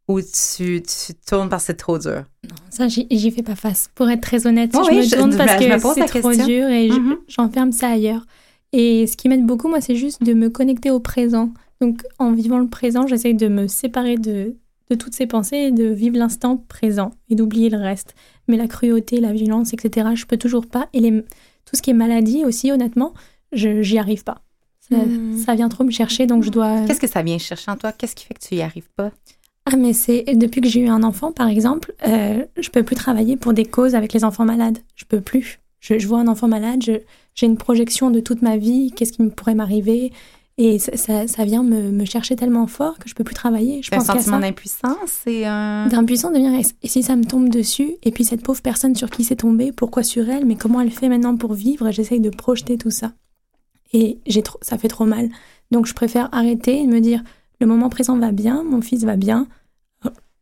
[0.10, 2.24] ou tu, tu tournes parce que c'est trop dur?
[2.70, 3.90] Ça, j'y fais pas face.
[3.96, 6.68] Pour être très honnête, Oh je oui, me tourne je parce que c'est trop dur
[6.68, 7.18] et je- Mhm.
[7.28, 8.26] j'enferme ça ailleurs.
[8.74, 11.52] Et ce qui m'aide beaucoup, moi, c'est juste de me connecter au présent.
[11.82, 14.56] Donc, en vivant le présent, j'essaye de me séparer de,
[14.90, 18.16] de toutes ces pensées et de vivre l'instant présent et d'oublier le reste.
[18.48, 20.88] Mais la cruauté, la violence, etc., je peux toujours pas.
[20.94, 23.14] Et les, tout ce qui est maladie aussi, honnêtement,
[23.52, 24.42] je j'y arrive pas.
[24.90, 25.38] Ça, Mhm.
[25.46, 26.86] ça vient trop me chercher, donc je dois.
[26.86, 27.92] Qu'est-ce que ça vient chercher en toi?
[27.92, 29.12] Qu'est-ce qui fait que tu y arrives pas?
[29.72, 32.96] Ah, mais c'est depuis que j'ai eu un enfant, par exemple, euh, je peux plus
[32.96, 34.80] travailler pour des causes avec les enfants malades.
[34.96, 35.60] Je peux plus.
[35.80, 39.22] Je, je vois un enfant malade, j'ai une projection de toute ma vie, qu'est-ce qui
[39.22, 40.12] me pourrait m'arriver,
[40.58, 43.82] et ça, ça, ça vient me, me chercher tellement fort que je peux plus travailler.
[43.82, 44.98] Je un pense qu'à sentiment d'impuissance?
[45.24, 45.88] C'est un...
[45.88, 46.52] D'impuissance de dire,
[46.84, 49.72] et si ça me tombe dessus, et puis cette pauvre personne sur qui c'est tombé,
[49.72, 51.92] pourquoi sur elle, mais comment elle fait maintenant pour vivre?
[51.92, 53.14] J'essaye de projeter tout ça.
[53.94, 55.30] Et j'ai trop, ça fait trop mal.
[55.72, 57.24] Donc je préfère arrêter et me dire,
[57.62, 59.48] le moment présent va bien, mon fils va bien,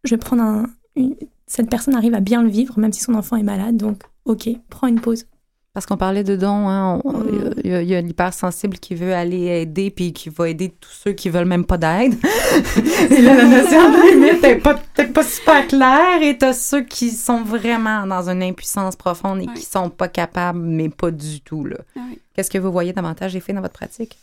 [0.07, 0.65] je vais prendre un...
[0.95, 1.15] une-
[1.45, 4.49] Cette personne arrive à bien le vivre, même si son enfant est malade, donc ok,
[4.69, 5.25] prends une pause.
[5.73, 7.51] Parce qu'on parlait de dons, hein, Mm.
[7.63, 11.11] il y a, a l'hypersensible qui veut aller aider puis qui va aider tous ceux
[11.11, 12.15] qui veulent même pas d'aide.
[13.11, 16.81] et là, la notion de limite est pas- peut-être pas super claire et t'as ceux
[16.81, 19.53] qui sont vraiment dans une impuissance profonde et Ouais.
[19.53, 21.77] qui sont pas capables, mais pas du tout, là.
[21.95, 22.17] Ah oui.
[22.35, 24.17] Qu'est-ce que vous voyez davantage faits dans votre pratique?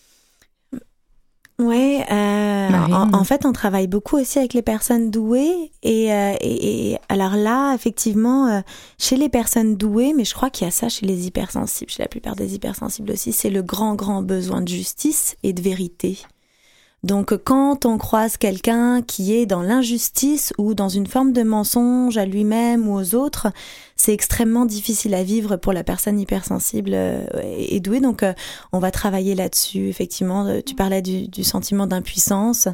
[1.61, 5.71] Oui, euh, en, en fait, on travaille beaucoup aussi avec les personnes douées.
[5.85, 8.61] Et, euh, et, et alors là, effectivement, euh,
[8.99, 12.03] chez les personnes douées, mais je crois qu'il y a ça chez les hypersensibles, chez
[12.03, 16.19] la plupart des hypersensibles aussi, c'est le grand, grand besoin de justice et de vérité.
[17.05, 22.17] Donc quand on croise quelqu'un qui est dans l'injustice ou dans une forme de mensonge
[22.17, 23.49] à lui-même ou aux autres,
[23.95, 27.27] c'est extrêmement difficile à vivre pour la personne hypersensible euh,
[27.59, 28.01] et douée.
[28.01, 28.33] Donc euh,
[28.73, 29.89] on va travailler là-dessus.
[29.89, 32.69] Effectivement, Euh, tu parlais du, sentiment d'impuissance.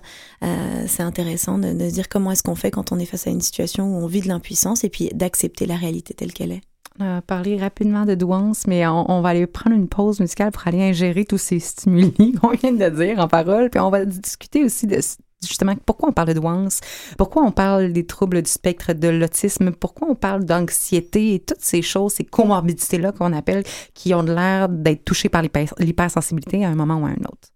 [0.86, 3.40] C'est intéressant de, de dire comment est-ce qu'on fait quand on est face à une
[3.40, 6.69] situation où on vit de l'impuissance et puis d'accepter la réalité telle qu'elle est.
[7.00, 7.22] On a
[7.58, 11.38] rapidement de douance, mais on, va aller prendre une pause musicale pour aller ingérer tous
[11.38, 13.70] ces stimuli qu'on vient de dire en parole.
[13.70, 15.00] Puis on va discuter aussi de
[15.42, 16.80] justement pourquoi on parle de douance,
[17.16, 21.62] pourquoi on parle des troubles du spectre de l'autisme, pourquoi on parle d'anxiété et toutes
[21.62, 23.62] ces choses, ces comorbidités-là qu'on appelle,
[23.94, 27.48] qui ont l'air d'être touchées par l'hyper- l'hypersensibilité à un moment ou à un autre.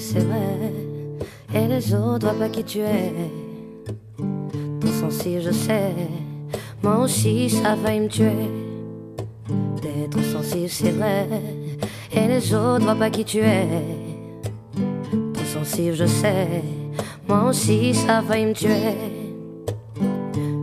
[0.00, 0.72] C'est vrai.
[1.54, 3.12] Et les autres voient pas qui tu es.
[4.80, 5.94] Trop sensible, je sais.
[6.82, 8.48] Moi aussi, ça va me tuer.
[9.82, 11.28] D'être sensible, c'est vrai.
[12.12, 13.66] Et les autres voient pas qui tu es.
[15.34, 16.62] Trop sensible, je sais.
[17.28, 18.96] Moi aussi, ça va me tuer.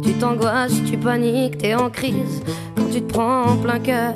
[0.01, 2.41] Tu t'angoisses, tu paniques, t'es en crise
[2.75, 4.15] quand tu te prends en plein cœur.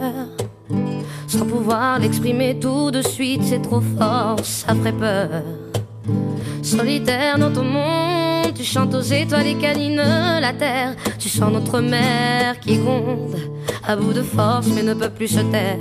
[1.32, 5.30] Sans pouvoir l'exprimer tout de suite, c'est trop fort, ça ferait peur.
[6.62, 10.94] Solitaire dans ton monde, tu chantes aux étoiles et canines la terre.
[11.20, 13.38] Tu sens notre mère qui gronde,
[13.88, 15.78] à bout de force mais ne peut plus se taire.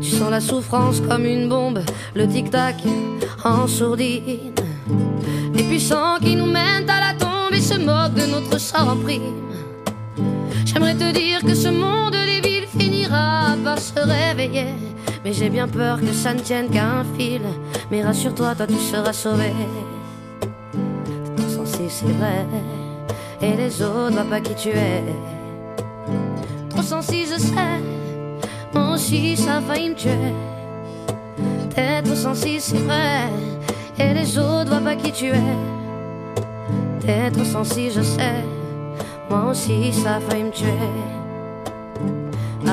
[0.00, 1.80] Tu sens la souffrance comme une bombe,
[2.14, 2.76] le tic-tac
[3.44, 4.54] en sourdine.
[5.52, 8.96] Les puissants qui nous mènent à la tombe et se moquent de notre sort en
[8.96, 9.44] prime.
[10.64, 12.17] J'aimerais te dire que ce monde
[13.08, 14.74] par se réveiller.
[15.24, 17.42] Mais j'ai bien peur que ça ne tienne qu'à un fil.
[17.90, 19.52] Mais rassure-toi, toi tu seras sauvé.
[21.36, 22.46] Trop sensible, c'est vrai.
[23.40, 25.02] Et les autres voient pas qui tu es.
[26.70, 27.80] Trop sensible, je sais.
[28.74, 30.34] Moi aussi, ça a failli me tuer.
[31.74, 33.22] T'es trop sensible, c'est vrai.
[33.98, 35.56] Et les autres voient pas qui tu es.
[37.00, 38.44] T'es trop sensible, je sais.
[39.30, 40.68] Moi aussi, ça a failli me tuer.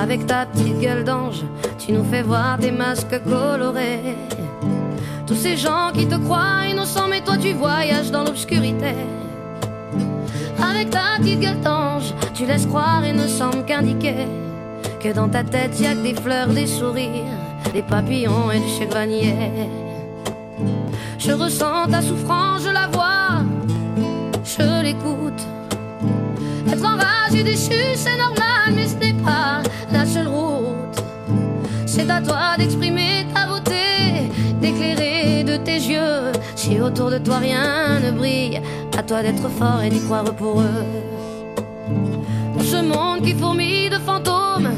[0.01, 1.43] Avec ta petite gueule d'ange,
[1.79, 4.15] tu nous fais voir des masques colorés.
[5.25, 8.93] Tous ces gens qui te croient innocents, mais toi tu voyages dans l'obscurité.
[10.61, 14.27] Avec ta petite gueule d'ange, tu laisses croire et ne semble qu'indiquer
[14.99, 17.09] que dans ta tête y a que des fleurs, des sourires,
[17.73, 19.33] des papillons et du chevalier.
[21.17, 23.43] Je ressens ta souffrance, je la vois,
[24.43, 25.41] je l'écoute.
[26.71, 28.44] Être enragé, déchu, c'est normal,
[36.95, 38.61] autour de toi rien ne brille,
[38.97, 40.85] à toi d'être fort et d'y croire pour eux.
[42.55, 44.69] Dans ce monde qui fourmille de fantômes,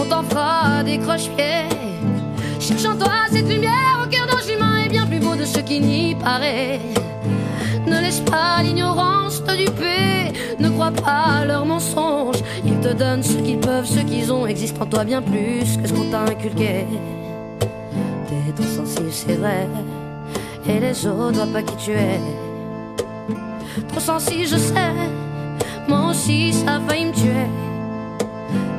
[0.00, 1.66] on t'en fera des croche-pieds.
[2.60, 5.58] Cherche en toi cette lumière au cœur d'un humain est bien plus beau de ce
[5.58, 6.78] qui n'y paraît.
[7.84, 12.42] Ne laisse pas l'ignorance te duper, ne crois pas leurs mensonges.
[12.64, 15.88] Ils te donnent ce qu'ils peuvent, ce qu'ils ont, existe en toi bien plus que
[15.88, 16.86] ce qu'on t'a inculqué.
[18.28, 19.66] T'es trop sensible, c'est vrai,
[20.68, 22.20] et les autres voient pas qui tu es.
[23.88, 24.92] Trop sensible, je sais,
[25.88, 27.46] moi aussi ça a failli me tuer.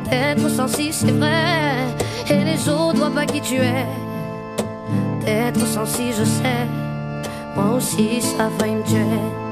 [0.09, 1.75] T'es trop sensible, c'est vrai,
[2.29, 3.85] et les autres voient pas qui tu es.
[5.23, 6.67] T'es trop sensible, je sais.
[7.57, 9.47] Moi aussi, ça a me tuer.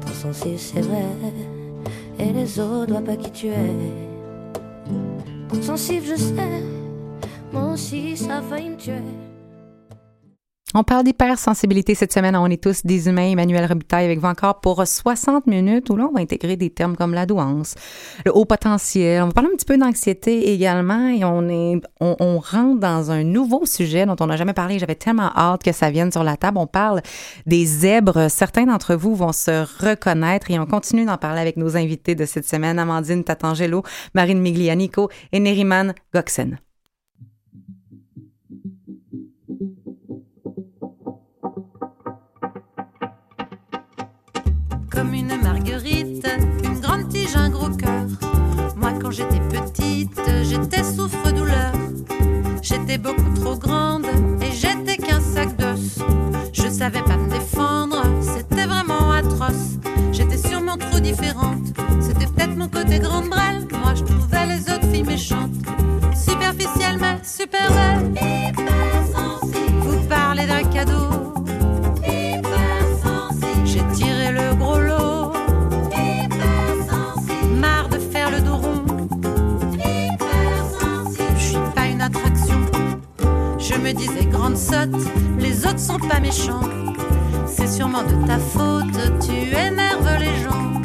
[0.00, 1.04] Trop sensible, c'est vrai,
[2.18, 3.76] et les autres voient pas qui tu es.
[5.48, 6.79] Trop sensible, je sais,
[10.72, 12.36] On parle d'hypersensibilité cette semaine.
[12.36, 13.32] On est tous des humains.
[13.32, 16.96] Emmanuel Robitaille avec vous encore pour 60 minutes où là, on va intégrer des termes
[16.96, 17.74] comme la douance,
[18.24, 19.22] le haut potentiel.
[19.22, 23.10] On va parler un petit peu d'anxiété également et on est, on, on rentre dans
[23.10, 24.78] un nouveau sujet dont on n'a jamais parlé.
[24.78, 26.58] J'avais tellement hâte que ça vienne sur la table.
[26.58, 27.00] On parle
[27.46, 28.30] des zèbres.
[28.30, 32.24] Certains d'entre vous vont se reconnaître et on continue d'en parler avec nos invités de
[32.26, 32.78] cette semaine.
[32.78, 33.82] Amandine Tatangelo,
[34.14, 36.58] Marine Miglianico et Neriman Goxen.
[44.90, 46.26] Comme une marguerite,
[46.64, 48.06] une grande tige, un gros cœur.
[48.76, 51.72] Moi, quand j'étais petite, j'étais souffre-douleur.
[52.62, 54.06] J'étais beaucoup trop grande
[54.42, 55.98] et j'étais qu'un sac d'os.
[56.52, 59.78] Je savais pas me défendre, c'était vraiment atroce.
[60.12, 61.68] J'étais sûrement trop différente,
[62.00, 63.69] c'était peut-être mon côté grande brêle.
[83.92, 85.02] Me disais grande sotte,
[85.38, 86.60] les autres sont pas méchants.
[87.46, 90.80] C'est sûrement de ta faute, tu énerves les gens.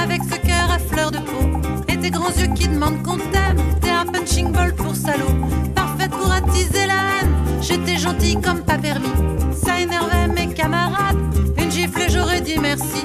[0.00, 3.58] Avec ce cœur à fleur de peau et tes grands yeux qui demandent qu'on t'aime.
[3.80, 5.34] T'es un punching ball pour salaud,
[5.74, 7.60] parfaite pour attiser la haine.
[7.60, 9.08] J'étais gentille comme pas permis,
[9.52, 11.18] ça énervait mes camarades.
[11.56, 13.02] Une gifle et j'aurais dit merci.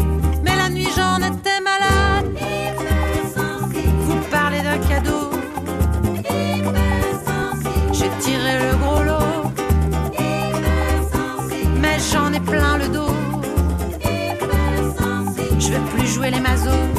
[16.24, 16.93] Jouer les mazos.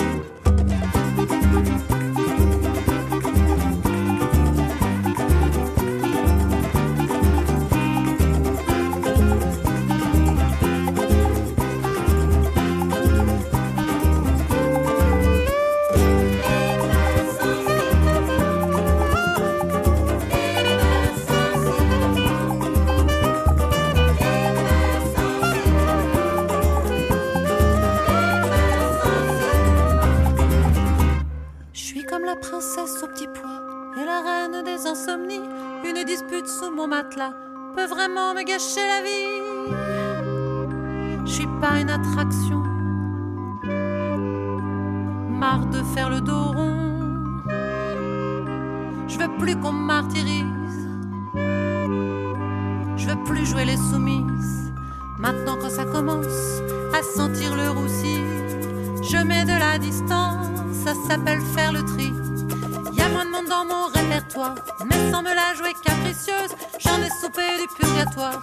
[38.14, 39.42] Me gâcher la vie.
[41.26, 42.62] Je suis pas une attraction.
[45.30, 46.76] Marre de faire le dos rond.
[49.08, 50.88] Je veux plus qu'on me martyrise.
[52.96, 54.72] Je veux plus jouer les soumises.
[55.18, 56.60] Maintenant quand ça commence
[56.92, 58.20] à sentir le roussi,
[59.02, 60.46] je mets de la distance,
[60.84, 62.12] ça s'appelle faire le tri.
[62.92, 64.54] Y a moins de monde dans mon répertoire,
[64.86, 66.53] mais sans me la jouer capricieuse,
[67.24, 68.42] soupé du purgatoire.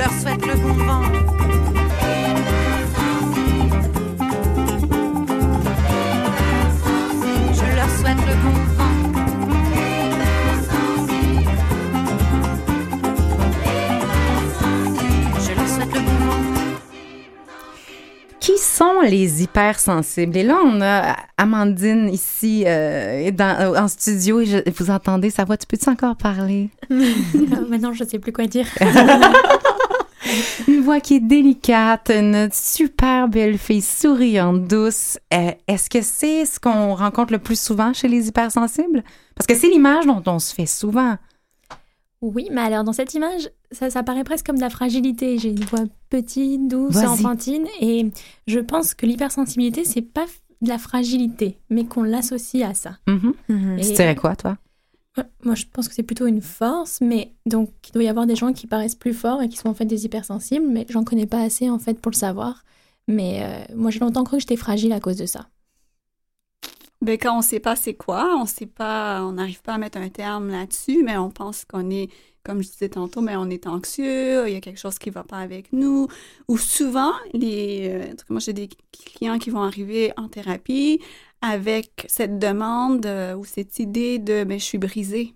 [0.00, 1.02] Leur souhaite le bon vent.
[7.52, 10.00] Je leur souhaite le bon vent.
[15.40, 16.40] Je leur souhaite le bon vent.
[18.40, 20.36] Qui sont les hypersensibles?
[20.36, 25.44] Et là, on a Amandine ici euh, dans- en studio et je- vous entendez sa
[25.44, 25.56] voix.
[25.56, 26.70] Tu peux-tu encore parler?
[27.68, 28.66] Maintenant, je sais plus quoi dire.
[30.68, 35.18] Une voix qui est délicate, une super belle fille, souriante, douce.
[35.32, 39.02] Euh, Est-ce que c'est ce qu'on rencontre le plus souvent chez les hypersensibles?
[39.34, 41.16] Parce que c'est l'image dont on se fait souvent.
[42.22, 45.38] Oui, mais alors dans cette image, ça, ça paraît presque comme de la fragilité.
[45.38, 48.10] J'ai une voix petite, douce, enfantine, et
[48.46, 50.26] je pense que l'hypersensibilité, c'est pas
[50.60, 52.98] de la fragilité, mais qu'on l'associe à ça.
[53.06, 53.32] Mhm.
[53.48, 53.78] Mhm.
[53.78, 54.58] Et- Tu dirais quoi, toi?
[55.42, 58.36] Moi, je pense que c'est plutôt une force, mais donc il doit y avoir des
[58.36, 61.26] gens qui paraissent plus forts et qui sont en fait des hypersensibles, mais j'en connais
[61.26, 62.64] pas assez en fait pour le savoir.
[63.08, 65.48] Mais euh, moi, j'ai longtemps cru que j'étais fragile à cause de ça.
[67.02, 69.98] Ben, quand on sait pas c'est quoi, on sait pas, on n'arrive pas à mettre
[69.98, 72.10] un terme là-dessus, mais on pense qu'on est,
[72.44, 75.24] comme je disais tantôt, mais on est anxieux, il y a quelque chose qui va
[75.24, 76.08] pas avec nous.
[76.48, 81.00] Ou souvent, les, euh, moi j'ai des clients qui vont arriver en thérapie
[81.42, 85.34] avec cette demande euh, ou cette idée de, ben, je suis brisée.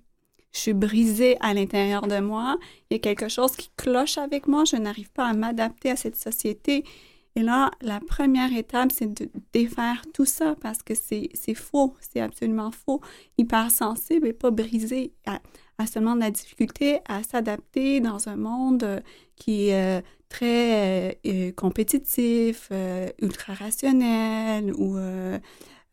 [0.52, 2.58] Je suis brisée à l'intérieur de moi.
[2.90, 4.64] Il y a quelque chose qui cloche avec moi.
[4.64, 6.84] Je n'arrive pas à m'adapter à cette société.
[7.34, 12.20] Et là, la première étape, c'est de défaire tout ça parce que c'est faux, c'est
[12.20, 13.00] absolument faux.
[13.38, 15.40] Hypersensible et pas brisé, a,
[15.78, 19.00] a seulement de la difficulté à s'adapter dans un monde euh,
[19.34, 21.18] qui est euh, très
[21.56, 22.70] compétitif,
[23.20, 24.96] ultra rationnel ou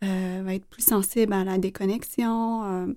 [0.07, 2.63] va être plus sensible à la déconnexion.
[2.65, 2.93] euh.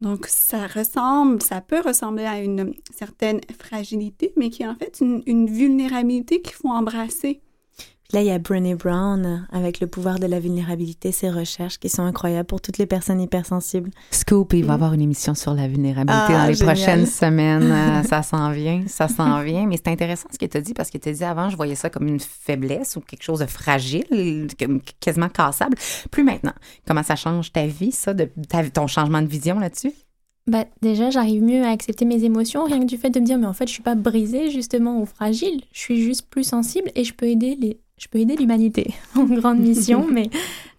[0.00, 5.00] donc, ça ressemble, ça peut ressembler à une certaine fragilité, mais qui est en fait
[5.00, 7.40] une vulnérabilité qu'il faut embrasser.
[8.12, 11.88] Là, il y a Brené Brown avec le pouvoir de la vulnérabilité, ses recherches qui
[11.88, 13.90] sont incroyables pour toutes les personnes hypersensibles.
[14.10, 16.74] Scoop, il va avoir une émission sur la vulnérabilité Ah, dans les génial.
[16.76, 17.70] prochaines semaines.
[17.70, 19.66] Euh, ça s'en vient, ça s'en vient.
[19.66, 21.56] Mais c'est intéressant ce que tu as dit parce que tu as dit avant, je
[21.56, 24.48] voyais ça comme une faiblesse ou quelque chose de fragile,
[24.98, 25.76] quasiment cassable.
[26.10, 26.52] Plus maintenant.
[26.86, 29.92] Comment ça change ta vie, ça, de, ta- ton changement de vision là-dessus?
[30.46, 33.38] Bah, déjà, j'arrive mieux à accepter mes émotions, rien que du fait de me dire,
[33.38, 35.60] mais en fait, je suis pas brisée, justement, ou fragile.
[35.72, 39.24] Je suis juste plus sensible et je peux aider les je peux aider l'humanité en
[39.24, 40.30] grande mission, mais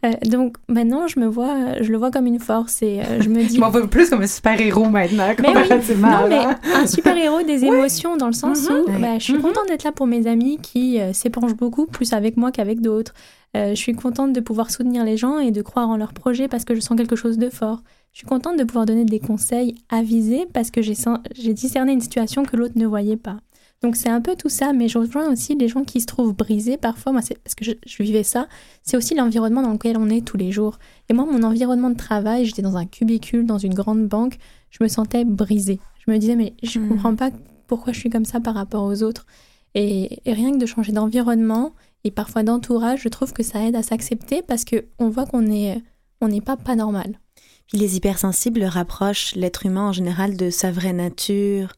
[0.03, 3.29] euh, donc maintenant je me vois, je le vois comme une force et euh, je
[3.29, 3.55] me dis.
[3.55, 5.27] je m'en vois plus comme un super héros maintenant.
[5.39, 6.39] Mais oui, non, mais
[6.75, 8.75] un super héros des émotions dans le sens Mhm.
[8.75, 9.41] où bah, je suis Mhm.
[9.41, 13.13] contente d'être là pour mes amis qui euh, s'épanchent beaucoup plus avec moi qu'avec d'autres.
[13.53, 16.63] Je suis contente de pouvoir soutenir les gens et de croire en leurs projets parce
[16.63, 17.81] que je sens quelque chose de fort.
[18.13, 22.43] Je suis contente de pouvoir donner des conseils avisés parce que j'ai discerné une situation
[22.43, 23.37] que l'autre ne voyait pas.
[23.83, 26.35] Donc c'est un peu tout ça, mais je rejoins aussi les gens qui se trouvent
[26.35, 28.47] brisés parfois, moi c'est parce que je, je vivais ça,
[28.83, 30.77] c'est aussi l'environnement dans lequel on est tous les jours.
[31.09, 34.37] Et moi, mon environnement de travail, j'étais dans un cubicule, dans une grande banque,
[34.69, 35.79] je me sentais brisée.
[36.05, 36.89] Je me disais, mais je Hmm.
[36.89, 37.31] comprends pas
[37.67, 39.25] pourquoi je suis comme ça par rapport aux autres.
[39.73, 41.71] Et, et rien que de changer d'environnement
[42.03, 45.47] et parfois d'entourage, je trouve que ça aide à s'accepter parce que on voit qu'on
[45.51, 45.81] est,
[46.21, 47.19] on n'est pas pas normal.
[47.67, 51.71] Puis les hypersensibles rapprochent l'être humain en général de sa vraie nature,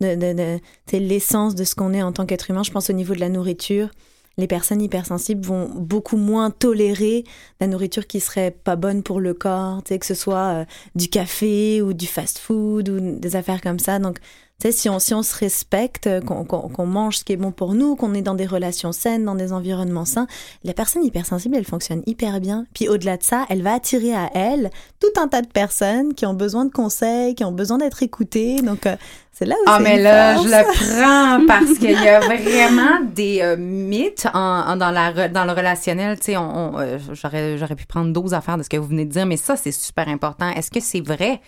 [0.00, 2.62] de, de, de- c'est l'essence de ce qu'on est en tant qu'être humain.
[2.62, 3.88] Je pense au niveau de la nourriture.
[4.36, 7.24] Les personnes hypersensibles vont beaucoup moins tolérer
[7.60, 11.82] la nourriture qui serait pas bonne pour le corps, que ce soit euh, du café
[11.82, 13.98] ou du fast-food ou des affaires comme ça.
[13.98, 14.18] Donc,
[14.60, 17.52] tu sais, si on, si on se respecte, euh, qu'on mange ce qui est bon
[17.52, 20.26] pour nous, qu'on est dans des relations saines, dans des environnements sains,
[20.64, 22.66] la personne hypersensible, elle fonctionne hyper bien.
[22.74, 26.26] Puis au-delà de ça, elle va attirer à elle tout un tas de personnes qui
[26.26, 28.60] ont besoin de conseils, qui ont besoin d'être écoutées.
[28.60, 28.96] Donc, euh,
[29.32, 30.48] c'est là où Ah, mais une là, force.
[30.48, 35.28] je le prends parce qu'il y a vraiment des euh, mythes en, en- dans, la,
[35.28, 36.18] dans le relationnel.
[36.18, 39.12] Tu sais, on, euh, j'aurais pu prendre 12 affaires de ce que vous venez de
[39.12, 40.50] dire, mais ça, c'est super important.
[40.50, 41.40] Est-ce que c'est vrai?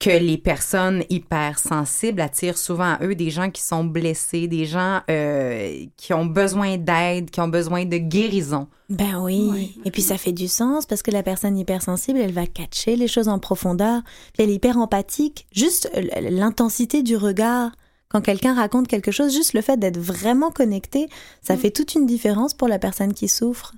[0.00, 5.00] Que les personnes hypersensibles attirent souvent à eux des gens qui sont blessés, des gens
[5.10, 8.68] euh, qui ont besoin d'aide, qui ont besoin de guérison?
[8.90, 9.48] Ben oui.
[9.52, 9.80] Oui.
[9.84, 13.08] Et puis ça fait du sens parce que la personne hypersensible, elle va catcher les
[13.08, 14.02] choses en profondeur.
[14.34, 15.46] Puis elle est hyper empathique.
[15.52, 17.72] Juste euh, l'intensité du regard.
[18.08, 21.08] Quand quelqu'un raconte quelque chose, juste le fait d'être vraiment connecté,
[21.42, 23.74] ça fait toute une différence pour la personne qui souffre.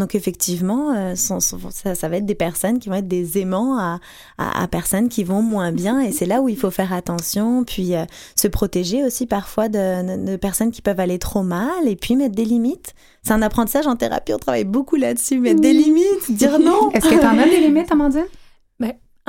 [0.00, 3.38] Donc effectivement, euh, son- son- ça, ça va être des personnes qui vont être des
[3.38, 4.00] aimants à,
[4.38, 6.00] à, à personnes qui vont moins bien.
[6.00, 10.24] Et c'est là où il faut faire attention, puis euh, se protéger aussi parfois de,
[10.26, 12.94] de personnes qui peuvent aller trop mal, et puis mettre des limites.
[13.22, 16.90] C'est un apprentissage en thérapie, on travaille beaucoup là-dessus, mettre des limites, dire non.
[16.92, 18.24] Est-ce que tu en as des limites, Amandine?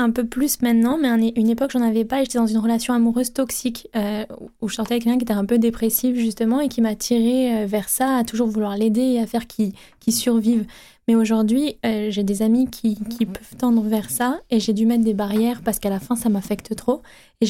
[0.01, 2.21] Un peu plus maintenant, mais une époque, j'en avais pas.
[2.21, 4.25] et J'étais dans une relation amoureuse toxique euh,
[4.59, 7.55] où je sortais avec quelqu'un qui était un peu dépressif, justement, et qui m'a tiré
[7.55, 10.65] euh, vers ça, à toujours vouloir l'aider et à faire qu'il qu'il survive.
[11.07, 14.87] Mais aujourd'hui, euh, j'ai des amis qui, qui peuvent tendre vers ça, et j'ai dû
[14.87, 17.03] mettre des barrières parce qu'à la fin, ça m'affecte trop.
[17.41, 17.45] Et,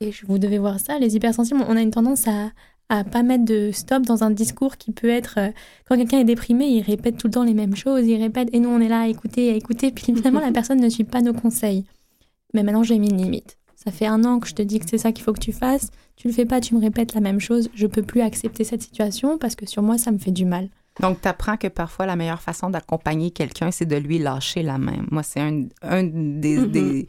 [0.00, 2.50] et vous devez voir ça, les hypersensibles, on a une tendance à
[2.88, 5.50] à pas mettre de stop dans un discours qui peut être euh,
[5.88, 8.60] quand quelqu'un est déprimé, il répète tout le temps les mêmes choses, il répète et
[8.60, 11.22] nous on est là à écouter, à écouter, puis finalement la personne ne suit pas
[11.22, 11.84] nos conseils.
[12.54, 13.58] Mais maintenant j'ai mis une limite.
[13.76, 15.52] Ça fait un an que je te dis que c'est ça qu'il faut que tu
[15.52, 15.90] fasses.
[16.16, 17.68] Tu le fais pas, tu me répètes la même chose.
[17.74, 20.70] Je peux plus accepter cette situation parce que sur moi ça me fait du mal.
[21.00, 24.78] Donc, tu apprends que parfois, la meilleure façon d'accompagner quelqu'un, c'est de lui lâcher la
[24.78, 25.04] main.
[25.10, 27.08] Moi, c'est un, un des, des,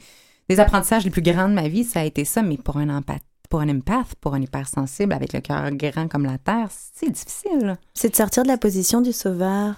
[0.49, 2.89] des apprentissages les plus grands de ma vie, ça a été ça, mais pour un
[2.89, 7.11] empath, pour un empath, pour un hypersensible, avec le cœur grand comme la terre, c'est
[7.11, 7.77] difficile.
[7.93, 9.75] C'est de sortir de la position du sauveur.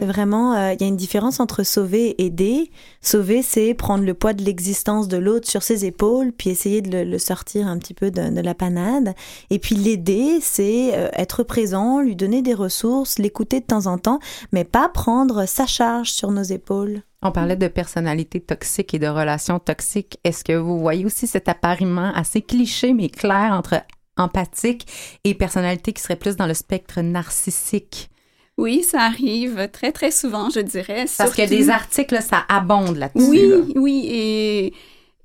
[0.00, 2.70] Vraiment, euh, il y a une différence entre sauver et aider.
[3.00, 6.98] Sauver, c'est prendre le poids de l'existence de l'autre sur ses épaules, puis essayer de
[6.98, 9.14] le, sortir un petit peu de, de la panade.
[9.50, 13.98] Et puis l'aider, c'est euh, être présent, lui donner des ressources, l'écouter de temps en
[13.98, 14.18] temps,
[14.52, 17.02] mais pas prendre sa charge sur nos épaules.
[17.22, 20.18] On parlait de personnalité toxique et de relations toxiques.
[20.22, 23.82] Est-ce que vous voyez aussi cet appariement assez cliché mais clair entre
[24.16, 24.86] empathique
[25.24, 28.10] et personnalité qui serait plus dans le spectre narcissique?
[28.58, 31.06] Oui, ça arrive très, très souvent, je dirais.
[31.16, 33.26] Parce que des articles, là, ça abonde là-dessus.
[33.30, 33.56] Oui, là.
[33.76, 34.72] oui, et,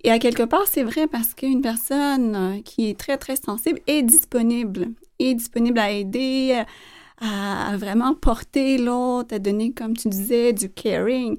[0.04, 3.80] et à quelque part, c'est vrai parce qu'une personne euh, qui est très, très sensible
[3.88, 4.88] est disponible,
[5.20, 6.62] est disponible à aider,
[7.20, 11.36] à, à vraiment porter l'autre, à donner, comme tu disais, du caring.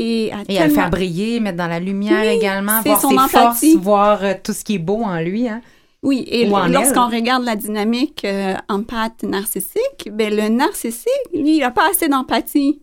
[0.00, 3.08] Et à, Et à le faire briller, mettre dans la lumière Oui, également, voir son
[3.10, 3.72] ses empathie.
[3.72, 5.48] forces, voir euh, tout ce qui est beau en lui.
[5.48, 5.60] Hein?
[6.02, 11.70] Oui, et lorsqu'on regarde la dynamique euh, empathe narcissique, ben le narcissique, lui, il n'a
[11.72, 12.80] pas assez d'empathie.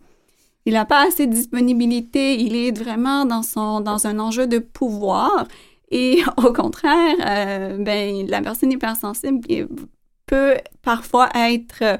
[0.66, 2.34] Il n'a pas assez de disponibilité.
[2.40, 5.46] Il est vraiment dans, son, dans un enjeu de pouvoir.
[5.90, 9.40] Et au contraire, euh, ben, la personne hypersensible
[10.26, 11.96] peut parfois être euh,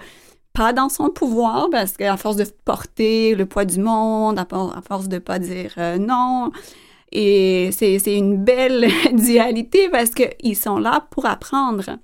[0.52, 4.76] pas dans son pouvoir parce qu'à force de porter le poids du monde, à, for-
[4.76, 6.50] à force de pas dire euh, non,
[7.16, 11.98] et c'est c'est une belle dualité parce qu'ils sont là pour apprendre.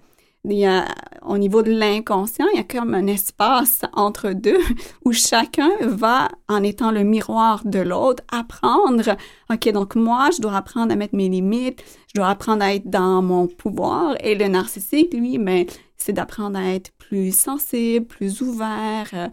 [0.44, 0.86] Il y a,
[1.24, 4.58] au niveau de l'inconscient, il y a comme un espace entre deux
[5.04, 9.16] où chacun va, en étant le miroir de l'autre, apprendre.
[9.52, 12.90] OK, donc moi, je dois apprendre à mettre mes limites, je dois apprendre à être
[12.90, 14.16] dans mon pouvoir.
[14.20, 19.28] Et le narcissique, lui, mais c'est d'apprendre à être plus sensible, plus ouvert, euh,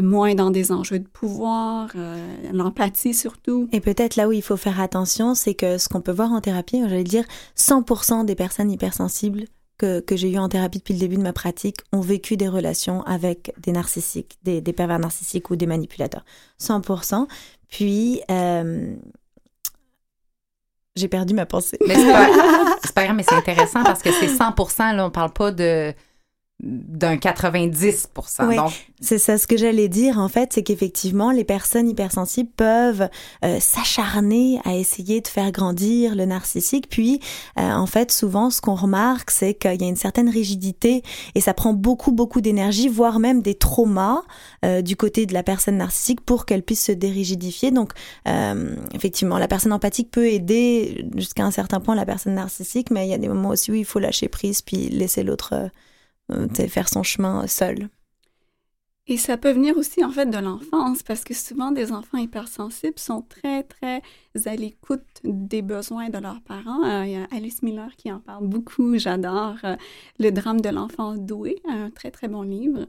[0.00, 3.68] moins dans des enjeux de pouvoir, euh, l'empathie surtout.
[3.72, 6.40] Et peut-être là où il faut faire attention, c'est que ce qu'on peut voir en
[6.40, 7.24] thérapie, j'allais dire
[7.58, 9.44] 100% des personnes hypersensibles
[9.76, 12.48] que, que j'ai eues en thérapie depuis le début de ma pratique ont vécu des
[12.48, 16.24] relations avec des narcissiques, des, des pervers narcissiques ou des manipulateurs.
[16.60, 17.26] 100%.
[17.68, 18.94] Puis, euh,
[20.96, 21.78] j'ai perdu ma pensée.
[21.86, 22.28] Mais c'est pas,
[22.94, 25.92] pas grave, mais c'est intéressant parce que c'est 100% là, on parle pas de
[26.62, 28.08] d'un 90
[28.46, 28.56] Oui.
[28.56, 33.08] Donc, C'est ça, ce que j'allais dire en fait, c'est qu'effectivement, les personnes hypersensibles peuvent
[33.44, 36.88] euh, s'acharner à essayer de faire grandir le narcissique.
[36.88, 37.20] Puis,
[37.58, 41.02] euh, en fait, souvent, ce qu'on remarque, c'est qu'il y a une certaine rigidité
[41.34, 44.22] et ça prend beaucoup, beaucoup d'énergie, voire même des traumas
[44.64, 47.72] euh, du côté de la personne narcissique pour qu'elle puisse se dérigidifier.
[47.72, 47.92] Donc,
[48.28, 53.08] euh, effectivement, la personne empathique peut aider jusqu'à un certain point la personne narcissique, mais
[53.08, 55.70] il y a des moments aussi où il faut lâcher prise puis laisser l'autre
[56.30, 57.88] euh, euh, faire son chemin seul.
[59.06, 62.98] Et ça peut venir aussi, en fait, de l'enfance, parce que souvent, des enfants hypersensibles
[62.98, 64.00] sont très, très
[64.46, 66.82] à l'écoute des besoins de leurs parents.
[66.84, 69.56] Euh, il y a Alice Miller qui en parle beaucoup, j'adore.
[69.64, 69.76] euh,
[70.18, 72.86] le drame de l'enfant doué, un très, très bon livre.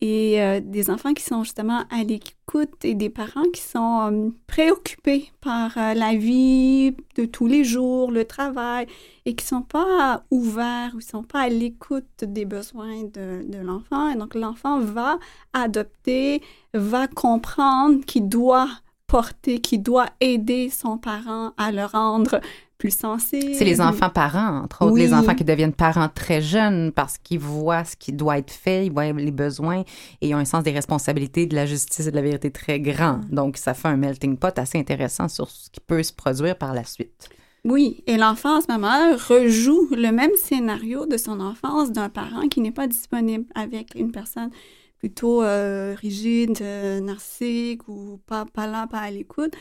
[0.00, 5.30] Et euh, des enfants qui sont justement à l'écoute et des parents qui sont préoccupés
[5.40, 8.86] par la vie de tous les jours, le travail,
[9.26, 14.08] et qui sont pas ouverts ou sont pas à l'écoute des besoins de, de l'enfant.
[14.08, 15.18] Et donc, l'enfant va
[15.52, 16.40] adopter,
[16.72, 18.70] va comprendre qu'il doit
[19.08, 22.40] porter, qu'il doit aider son parent à le rendre
[22.76, 23.54] plus sensible.
[23.54, 25.00] c'est les enfants parents, entre autres, Oui.
[25.00, 28.86] les enfants qui deviennent parents très jeunes parce qu'ils voient ce qui doit être fait,
[28.86, 29.80] ils voient les besoins
[30.20, 32.78] et ils ont un sens des responsabilités, de la justice et de la vérité très
[32.78, 33.20] grand.
[33.30, 36.72] Donc, ça fait un melting pot assez intéressant sur ce qui peut se produire par
[36.72, 37.28] la suite.
[37.64, 42.46] Oui, et l'enfant, à ce moment-là, rejoue le même scénario de son enfance d'un parent
[42.48, 44.50] qui n'est pas disponible avec une personne
[44.98, 49.54] plutôt euh, rigide, euh, narcissique ou pas, là, pas à l'écoute.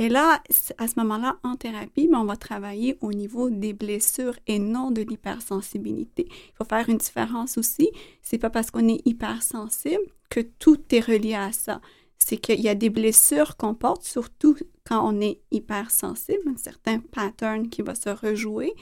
[0.00, 0.40] Et là,
[0.78, 4.92] à ce moment-là, en thérapie, ben, on va travailler au niveau des blessures et non
[4.92, 6.28] de l'hypersensibilité.
[6.28, 7.90] Il faut faire une différence aussi.
[8.22, 11.80] C'est pas parce qu'on est hypersensible que tout est relié à ça.
[12.16, 17.00] C'est qu'il y a des blessures qu'on porte, surtout quand on est hypersensible, un certain
[17.00, 18.74] pattern qui va se rejouer.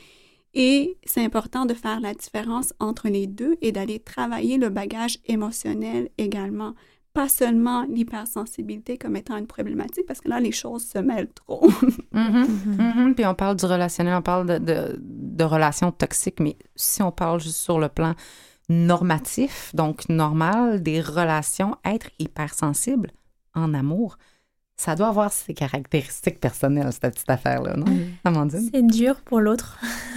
[0.58, 5.18] Et c'est important de faire la différence entre les deux et d'aller travailler le bagage
[5.26, 6.74] émotionnel également.
[7.12, 11.70] Pas seulement l'hypersensibilité comme étant une problématique, parce que là, les choses se mêlent trop.
[12.12, 12.46] Mhm,
[12.78, 13.14] mhm.
[13.14, 17.12] Puis on parle du relationnel, on parle de, de, de relations toxiques, mais si on
[17.12, 18.14] parle juste sur le plan
[18.70, 23.10] normatif, donc normal, des relations, être hypersensible
[23.54, 24.16] en amour,
[24.76, 27.86] ça doit avoir ses caractéristiques personnelles, cette petite affaire-là, non?
[28.24, 28.68] Amandine?
[28.72, 29.78] C'est dur pour l'autre.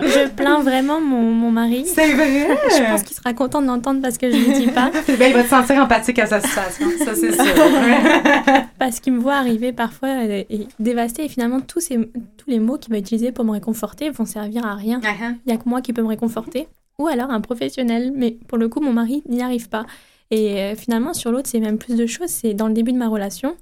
[0.00, 1.84] je plains vraiment mon, mon mari.
[1.86, 2.48] C'est vrai!
[2.70, 4.90] Je pense qu'il sera content de l'entendre parce que je ne le dis pas.
[5.18, 7.54] Ben, il va te sentir empathique à sa situation, ça c'est sûr.
[8.78, 12.60] Parce qu'il me voit arriver parfois euh, et dévasté et finalement tous, ces, tous les
[12.60, 15.00] mots qu'il va utiliser pour me réconforter vont servir à rien.
[15.02, 16.68] Il n'y a que moi qui peux me réconforter.
[16.98, 18.12] Ou alors un professionnel.
[18.16, 19.84] Mais pour le coup, mon mari n'y arrive pas.
[20.30, 22.28] Et euh, finalement, sur l'autre, c'est même plus de choses.
[22.28, 23.56] C'est dans le début de ma relation.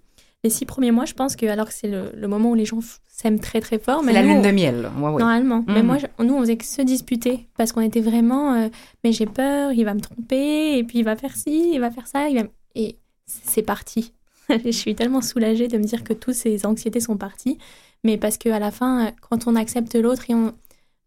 [0.45, 2.65] Les six premiers mois, je pense que, alors que c'est le, le moment où les
[2.65, 4.89] gens s'aiment très très fort, C'est la nous, lune de miel.
[4.99, 5.19] Ouais, ouais.
[5.21, 5.65] Normalement.
[5.67, 5.87] Mais Mhm.
[5.87, 8.53] moi, je- nous, on faisait que se disputer parce qu'on était vraiment.
[8.55, 8.69] euh,
[9.03, 11.91] mais j'ai peur, il va me tromper, et puis il va faire ci, il va
[11.91, 12.29] faire ça.
[12.29, 12.45] il va...
[12.77, 12.97] Et
[13.27, 14.13] c'est parti.
[14.65, 17.59] je suis tellement soulagée de me dire que toutes ces anxiétés sont parties.
[18.05, 20.55] Mais parce qu'à la fin, euh, quand on accepte l'autre et on,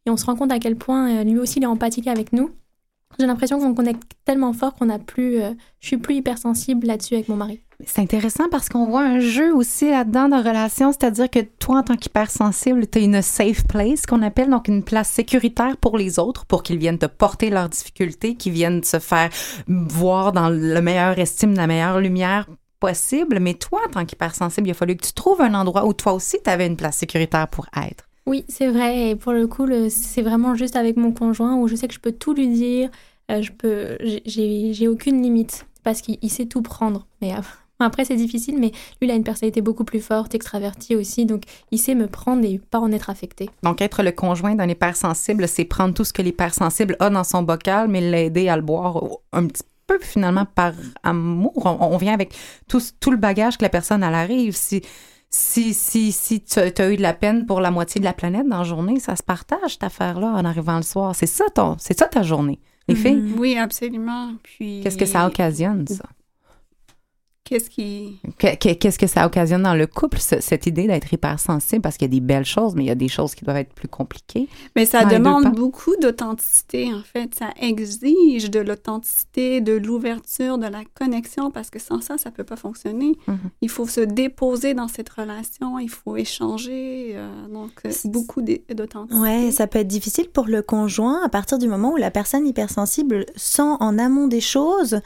[0.05, 2.51] et on se rend compte à quel point lui aussi il est empathique avec nous,
[3.19, 5.41] j'ai l'impression qu'on connecte tellement fort qu'on a plus.
[5.41, 7.61] euh, je suis plus hypersensible là-dessus avec mon mari.
[7.85, 11.83] C'est intéressant parce qu'on voit un jeu aussi là-dedans de relation, c'est-à-dire que toi, en
[11.83, 16.19] tant qu'hypersensible, tu as une safe place qu'on appelle, donc une place sécuritaire pour les
[16.19, 19.29] autres, pour qu'ils viennent te porter leurs difficultés, qu'ils viennent se faire
[19.67, 22.47] voir dans le meilleur estime, la meilleure lumière
[22.79, 23.39] possible.
[23.39, 26.13] Mais toi, en tant qu'hypersensible, il a fallu que tu trouves un endroit où toi
[26.13, 28.05] aussi, tu avais une place sécuritaire pour être.
[28.31, 29.09] Oui, c'est vrai.
[29.09, 31.99] Et pour le coup, c'est vraiment juste avec mon conjoint où je sais que je
[31.99, 32.89] peux tout lui dire.
[33.29, 37.07] euh, je peux, j'ai- j'ai aucune limite parce qu'il il sait tout prendre.
[37.21, 37.41] Mais euh,
[37.79, 38.55] après, c'est difficile.
[38.57, 41.25] Mais lui, il a une personnalité beaucoup plus forte, extravertie aussi.
[41.25, 43.49] Donc, il sait me prendre et pas en être affecté.
[43.63, 47.43] Donc, être le conjoint d'un hypersensible, c'est prendre tout ce que l'hypersensible a dans son
[47.43, 49.03] bocal, mais l'aider à le boire
[49.33, 50.71] un petit peu finalement par
[51.03, 51.51] amour.
[51.65, 52.33] On, on vient avec
[52.69, 54.55] tout, tout le bagage que la personne elle arrive.
[54.55, 54.81] Si,
[55.33, 58.47] si, si, si tu as eu de la peine pour la moitié de la planète
[58.47, 61.15] dans la journée, ça se partage, cette affaire-là, en arrivant le soir.
[61.15, 62.59] C'est ça, ton, c'est ça ta journée.
[62.87, 64.33] Les filles, Oui, absolument.
[64.43, 66.03] Puis qu'est-ce que ça occasionne, ça?
[67.51, 68.17] Qu'est-ce qui...
[68.39, 71.81] Que- que- Qu'est-ce que ça occasionne dans le couple, ce- cette idée d'être hypersensible?
[71.81, 73.57] Parce qu'il y a des belles choses, mais il y a des choses qui doivent
[73.57, 74.47] être plus compliquées.
[74.77, 77.35] Mais ça demande beaucoup d'authenticité, en fait.
[77.35, 82.45] Ça exige de l'authenticité, de l'ouverture, de la connexion, parce que sans ça, ça peut
[82.45, 83.17] pas fonctionner.
[83.27, 83.37] Mhm.
[83.61, 89.21] Il faut se déposer dans cette relation, il faut échanger, euh, donc euh, beaucoup d'authenticité.
[89.21, 92.47] Ouais, ça peut être difficile pour le conjoint à partir du moment où la personne
[92.47, 95.01] hypersensible sent en amont des choses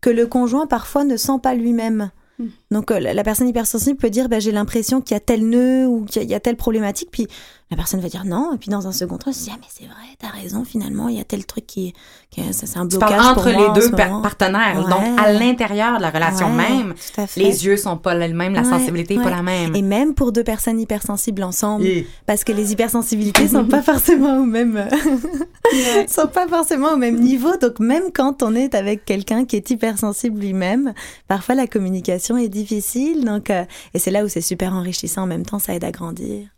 [0.00, 2.10] que le conjoint parfois ne sent pas lui-même.
[2.38, 2.46] Mm.
[2.70, 5.86] Donc euh, la, personne hypersensible peut dire bah, j'ai l'impression qu'il y a tel nœud
[5.86, 7.26] ou qu'il y, y a telle problématique, puis
[7.70, 9.58] la personne va dire non, et puis dans un second temps, elle se dit ah
[9.60, 11.92] mais c'est vrai, t'as raison, finalement il y a tel truc qui,
[12.30, 14.76] qui ça c'est un Tu blocage parles entre pour moi les deux par- partenaires.
[14.84, 14.90] Ouais.
[14.90, 16.94] Donc, à l'intérieur de la relation Ouais, même,
[17.36, 19.74] les yeux sont pas les mêmes, la Ouais, sensibilité n'est pas la même.
[19.76, 24.38] Et même pour deux personnes hypersensibles ensemble, Et- parce que les hypersensibilités sont pas forcément
[24.38, 24.88] au même
[26.08, 27.56] sont pas forcément au même niveau.
[27.58, 30.94] Donc même quand on est avec quelqu'un qui est hypersensible lui-même,
[31.26, 33.24] parfois la communication est difficile.
[33.24, 33.64] Donc euh,
[33.94, 35.22] et c'est là où c'est super enrichissant.
[35.22, 36.48] En même temps, ça aide à grandir.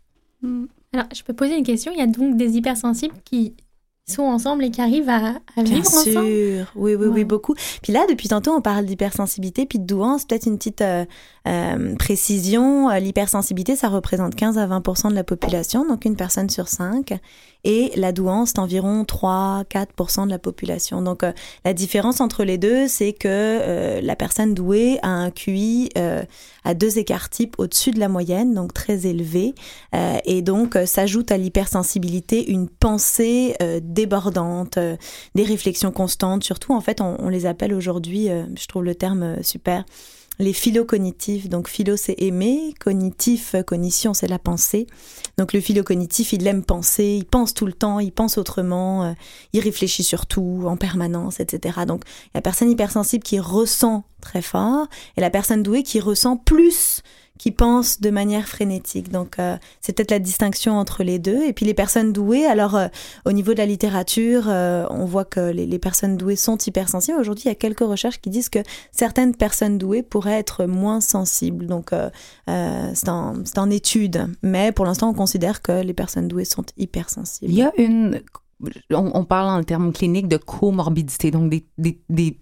[0.41, 0.65] Mm.
[0.93, 1.91] Alors, je peux poser une question.
[1.93, 3.53] Il y a donc des hypersensibles qui
[4.07, 6.25] sont ensemble et qui arrivent à, à Bien vivre ensemble?
[6.25, 7.55] sûr, oui, oui, oui, beaucoup.
[7.81, 10.25] Puis là, depuis tantôt, on parle d'hypersensibilité, puis de douance.
[10.25, 11.05] Peut-être une petite euh,
[11.47, 12.89] euh, précision.
[12.89, 17.13] Euh, L'hypersensibilité, ça représente 15 à 20% de la population, donc une personne sur cinq.
[17.63, 21.01] Et la douance, c'est environ 3-4% de la population.
[21.01, 21.31] Donc euh,
[21.63, 26.23] la différence entre les deux, c'est que euh, la personne douée a un QI euh,
[26.63, 29.53] à deux écarts types au-dessus de la moyenne, donc très élevé.
[29.95, 34.77] Euh, et donc euh, s'ajoute à l'hypersensibilité une pensée euh, débordante,
[35.35, 36.43] des réflexions constantes.
[36.43, 39.83] Surtout, en fait, on, on les appelle aujourd'hui, je trouve le terme super,
[40.39, 41.49] les philocognitifs.
[41.49, 44.87] Donc philo, c'est aimer, cognitif, cognition, c'est la pensée.
[45.37, 49.13] Donc le philocognitif, il aime penser, il pense tout le temps, il pense autrement, euh,
[49.53, 51.79] il réfléchit sur tout en permanence, etc.
[51.87, 52.03] Donc
[52.33, 57.01] la personne hypersensible qui ressent très fort et la personne douée qui ressent plus,
[57.41, 59.11] qui pense de manière frénétique.
[59.11, 61.43] Donc euh, c'est peut-être la distinction entre les deux.
[61.43, 62.87] Et puis les personnes douées, alors euh,
[63.25, 67.17] au niveau de la littérature, euh, on voit que les, personnes douées sont hypersensibles.
[67.19, 68.59] Aujourd'hui, il y a quelques recherches qui disent que
[68.91, 71.65] certaines personnes douées pourraient être moins sensibles.
[71.65, 71.95] Donc
[72.45, 74.27] c'est en, en étude.
[74.43, 77.51] Mais pour l'instant, on considère que les personnes douées sont hypersensibles.
[77.51, 78.21] Il y a une.
[78.91, 82.37] On, on parle en termes cliniques de comorbidité, donc des, des, des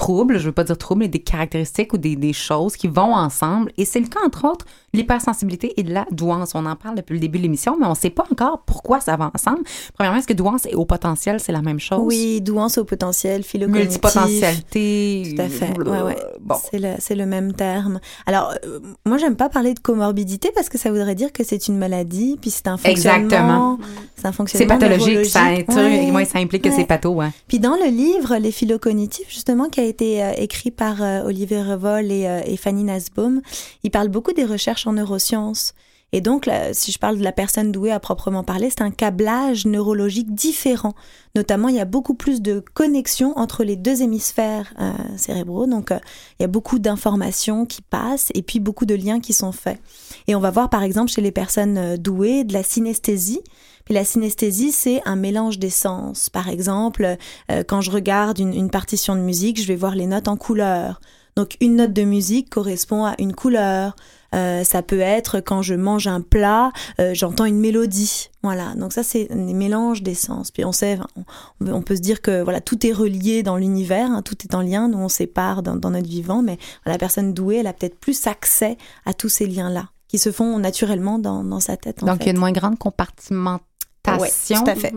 [0.00, 3.14] troubles, je veux pas dire troubles, mais des caractéristiques ou des, des choses qui vont
[3.14, 3.70] ensemble.
[3.76, 6.52] Et c'est le cas, entre autres, de l'hypersensibilité et de la douance.
[6.54, 9.16] On en parle depuis le début de l'émission, mais on sait pas encore pourquoi ça
[9.16, 9.60] va ensemble.
[9.94, 12.00] Premièrement, est-ce que douance et haut potentiel, c'est la même chose?
[12.02, 14.00] Oui, douance au potentiel, philocognitif.
[14.02, 15.34] Multipotentialité.
[15.36, 15.78] Tout à fait.
[15.78, 16.16] Ouais, ouais.
[16.40, 16.56] Bon.
[16.98, 18.00] C'est le, même terme.
[18.24, 21.68] Alors, euh, moi, j'aime pas parler de comorbidité parce que ça voudrait dire que c'est
[21.68, 23.24] une maladie, puis c'est un fonctionnement.
[23.24, 23.78] Exactement.
[24.16, 26.24] C'est un C'est pathologique, ça, ouais.
[26.24, 27.18] Ça implique que c'est patho.
[27.48, 31.62] Puis dans le livre Les philocognitifs, justement, qui a été euh, écrit par euh, Olivier
[31.62, 33.42] Revol et, euh, et Fanny Nasbaum,
[33.82, 35.74] il parle beaucoup des recherches en neurosciences.
[36.12, 39.64] Et donc, si je parle de la personne douée à proprement parler, c'est un câblage
[39.64, 40.92] neurologique différent.
[41.36, 44.74] Notamment, il y a beaucoup plus de connexions entre les deux hémisphères
[45.16, 45.66] cérébraux.
[45.66, 49.52] Donc, il y a beaucoup d'informations qui passent et puis beaucoup de liens qui sont
[49.52, 49.78] faits.
[50.26, 53.42] Et on va voir, par exemple, chez les personnes douées, de la synesthésie.
[53.90, 56.30] Puis la synesthésie, c'est un mélange des sens.
[56.30, 57.16] Par exemple,
[57.50, 60.36] euh, quand je regarde une, une partition de musique, je vais voir les notes en
[60.36, 61.00] couleur.
[61.34, 63.96] Donc une note de musique correspond à une couleur.
[64.32, 66.70] Euh, ça peut être quand je mange un plat,
[67.00, 68.30] euh, j'entends une mélodie.
[68.44, 68.76] Voilà.
[68.76, 70.52] Donc ça c'est des mélanges des sens.
[70.52, 74.08] Puis on sait, on, on peut se dire que voilà tout est relié dans l'univers,
[74.08, 74.86] hein, tout est en lien.
[74.86, 78.28] Nous on sépare dans, dans notre vivant, mais la personne douée, elle a peut-être plus
[78.28, 82.04] accès à tous ces liens-là qui se font naturellement dans, dans sa tête.
[82.04, 83.64] En Donc, il y a une moins grande compartimentation.
[84.06, 84.94] Ouais, tout à fait.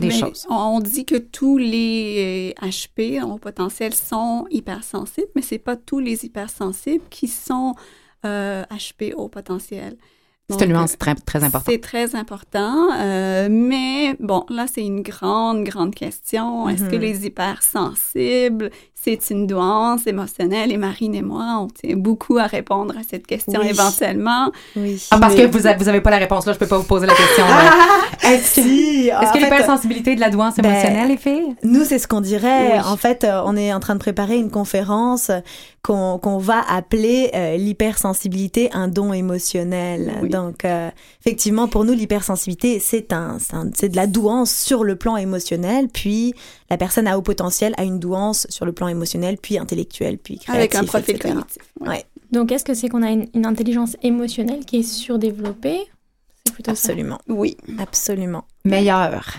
[0.00, 0.46] Des Mais choses.
[0.48, 5.98] On, dit que tous les euh, HP au potentiel sont hypersensibles, mais c'est pas tous
[5.98, 7.74] les hypersensibles qui sont
[8.24, 9.96] euh, HP au potentiel.
[10.48, 11.72] C'est une nuance très, très importante.
[11.72, 16.68] C'est très important, euh, mais bon, là, c'est une grande, grande question.
[16.68, 17.00] Est-ce que Mhm.
[17.02, 18.70] les hypersensibles,
[19.02, 20.70] c'est une douance émotionnelle?
[20.72, 23.68] Et Marine et moi, on tient beaucoup à répondre à cette question Oui.
[23.70, 24.50] éventuellement.
[24.76, 25.02] Oui.
[25.10, 26.78] Ah, parce Mais- que vous avez, vous avez pas la réponse là, je peux pas
[26.78, 27.44] vous poser la question.
[28.24, 31.56] Est-ce que, Est-ce Ah, en que fait, l'hypersensibilité de la douance ben, émotionnelle est filles?
[31.62, 32.72] Nous, c'est ce qu'on dirait.
[32.74, 32.80] Oui.
[32.84, 35.30] En fait, euh, on est en train de préparer une conférence
[35.82, 40.12] qu'on qu'on va appeler euh, l'hypersensibilité, un don émotionnel.
[40.22, 40.28] Oui.
[40.28, 40.90] Donc, euh,
[41.24, 45.16] effectivement, pour nous, l'hypersensibilité, c'est un, c'est un- c'est de la douance sur le plan
[45.16, 45.88] émotionnel.
[45.92, 46.34] Puis,
[46.70, 50.38] la personne à haut potentiel a une douance sur le plan émotionnel, puis intellectuel, puis
[50.38, 51.28] créatif, Avec un profil etc.
[51.34, 51.62] cognitif.
[51.80, 51.88] ouais.
[51.88, 52.04] Ouais.
[52.32, 55.80] Donc, est-ce que c'est qu'on a une, une intelligence émotionnelle qui est surdéveloppée?
[56.46, 56.92] C'est plutôt ça.
[56.92, 57.56] Absolument, Oui.
[57.78, 58.44] absolument.
[58.64, 59.34] Meilleure.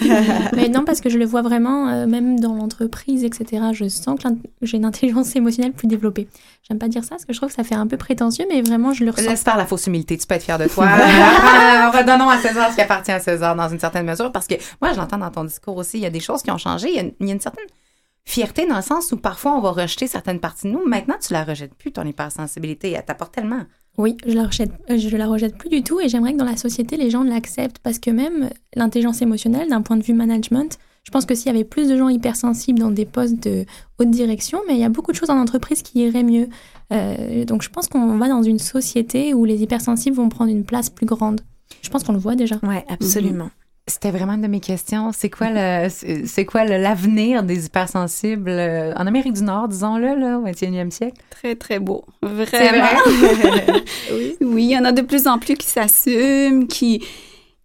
[0.56, 3.62] Mais non, parce que je le vois vraiment, euh, même dans l'entreprise, etc.
[3.72, 4.28] Je sens que
[4.62, 6.28] j'ai une intelligence émotionnelle plus développée.
[6.68, 8.62] J'aime pas dire ça parce que je trouve que ça fait un peu prétentieux, mais
[8.62, 9.30] vraiment, je le ressens.
[9.30, 10.16] Laisse faire la fausse humilité.
[10.16, 10.86] Tu peux être fier de toi.
[10.86, 14.32] Redonnons à César ce qui appartient à César dans une certaine mesure.
[14.32, 15.98] Parce que moi, je l'entends dans ton discours aussi.
[15.98, 16.88] Il y a des choses qui ont changé.
[16.88, 17.66] Il y a, il y a une certaine
[18.24, 20.86] fierté dans le sens où parfois on va rejeter certaines parties de nous.
[20.86, 22.92] Maintenant, tu la rejettes plus, ton hypersensibilité.
[22.92, 23.62] Elle t'apporte tellement.
[24.00, 26.46] Oui, je la rejette, euh, je la rejette plus du tout et j'aimerais que dans
[26.46, 30.78] la société, les gens l'acceptent parce que même l'intelligence émotionnelle, d'un point de vue management,
[31.04, 33.66] je pense que s'il y avait plus de gens hypersensibles dans des postes de
[33.98, 36.48] haute direction, mais il y a beaucoup de choses en entreprise qui iraient mieux.
[36.94, 40.64] Euh, donc je pense qu'on va dans une société où les hypersensibles vont prendre une
[40.64, 41.42] place plus grande.
[41.82, 42.58] Je pense qu'on le voit déjà.
[42.62, 43.50] Oui, absolument.
[43.90, 45.10] C'était vraiment une de mes questions.
[45.12, 45.88] C'est quoi le,
[46.24, 51.20] c'est quoi l'avenir des hypersensibles euh, en Amérique du Nord, disons-le, là, au 21e siècle?
[51.28, 52.04] Très, très beau.
[52.22, 52.86] Vraiment.
[54.12, 54.36] oui.
[54.40, 57.04] oui, il y en a de plus en plus qui s'assument, qui,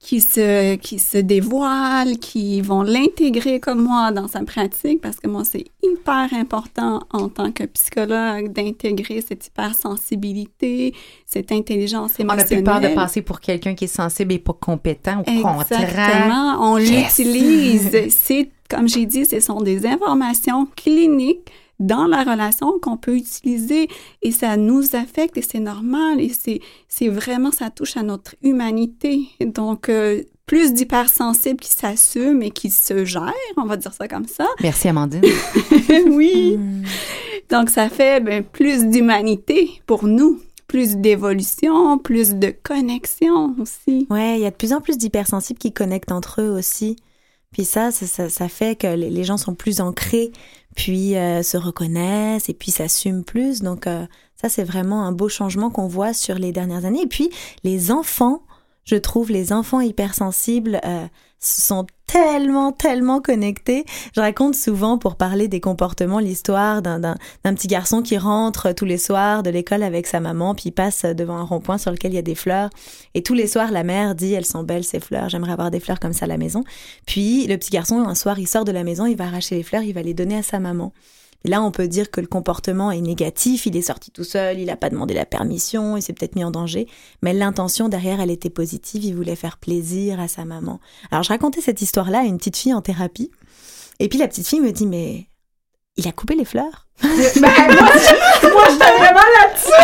[0.06, 5.28] qui se, qui se dévoilent, qui vont l'intégrer comme moi dans sa pratique, parce que
[5.28, 10.94] moi, c'est hyper important en tant que psychologue d'intégrer cette hypersensibilité,
[11.26, 12.46] cette intelligence émotionnelle.
[12.48, 15.32] On a plus peur de passer pour quelqu'un qui est sensible et pas compétent, au
[15.32, 16.58] Exactement.
[16.60, 17.92] On l'utilise.
[18.10, 21.50] C'est, comme j'ai dit, ce sont des informations cliniques
[21.80, 23.88] dans la relation qu'on peut utiliser
[24.22, 28.36] et ça nous affecte et c'est normal et c'est, c'est vraiment, ça touche à notre
[28.44, 29.28] humanité.
[29.42, 34.28] Donc, euh, plus d'hypersensibles qui s'assument et qui se gèrent, on va dire ça comme
[34.28, 34.48] ça.
[34.62, 35.24] Merci Amandine.
[36.08, 36.58] oui.
[36.58, 36.84] Hmm.
[37.50, 44.08] Donc, ça fait ben, plus d'humanité pour nous plus d'évolution, plus de connexion aussi.
[44.10, 46.96] Ouais, il y a de plus en plus d'hypersensibles qui connectent entre eux aussi.
[47.52, 50.32] Puis ça, ça, ça, fait que les gens sont plus ancrés,
[50.76, 53.62] puis euh, se reconnaissent et puis s'assument plus.
[53.62, 54.06] Donc euh,
[54.36, 57.04] ça, c'est vraiment un beau changement qu'on voit sur les dernières années.
[57.04, 57.30] Et puis
[57.64, 58.42] les enfants,
[58.86, 61.06] je trouve les enfants hypersensibles euh,
[61.40, 63.86] sont tellement, tellement connectés.
[64.16, 68.98] Je raconte souvent pour parler des comportements l'histoire d'un petit garçon qui rentre tous les
[68.98, 72.20] soirs de l'école avec sa maman, puis passe devant un rond-point sur lequel il y
[72.20, 72.70] a des fleurs.
[73.16, 75.80] Et tous les soirs, la mère dit, elles sont belles ces fleurs, j'aimerais avoir des
[75.80, 76.64] fleurs comme ça à la maison.
[77.06, 79.64] Puis le petit garçon, un soir, il sort de la maison, il va arracher les
[79.64, 80.94] fleurs, il va les donner à sa maman.
[81.46, 84.58] Et là, on peut dire que le comportement est négatif, il est sorti tout seul,
[84.58, 86.88] il n'a pas demandé la permission, il s'est peut-être mis en danger,
[87.22, 90.80] mais l'intention derrière, elle était positive, il voulait faire plaisir à sa maman.
[91.12, 93.30] Alors, je racontais cette histoire-là à une petite fille en thérapie,
[94.00, 95.28] et puis la petite fille me dit, mais
[95.98, 96.85] il a coupé les fleurs?
[97.02, 97.52] Ben, moi,
[98.52, 99.72] moi j'étais vraiment là-dessus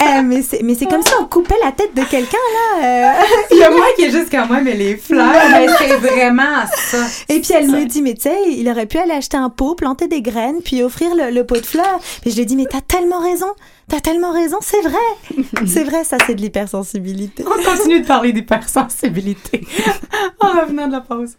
[0.00, 2.84] Eh, mais c'est mais c'est comme ça on coupait la tête de quelqu'un là.
[2.84, 3.12] Euh.
[3.50, 6.66] Il y a moi qui est juste comme moi mais les fleurs mais c'est vraiment
[6.74, 6.98] ça.
[7.28, 9.74] Et puis elle me dit mais tu sais il aurait pu aller acheter un pot,
[9.74, 12.00] planter des graines puis offrir le, pot de fleurs.
[12.24, 13.52] Et je lui ai dit mais t'as tellement raison.
[13.88, 14.96] T'as tellement raison, c'est vrai.
[15.66, 17.44] c'est vrai, ça, c'est de l'hypersensibilité.
[17.46, 19.66] On continue de parler d'hypersensibilité
[20.40, 21.36] en revenant de la pause.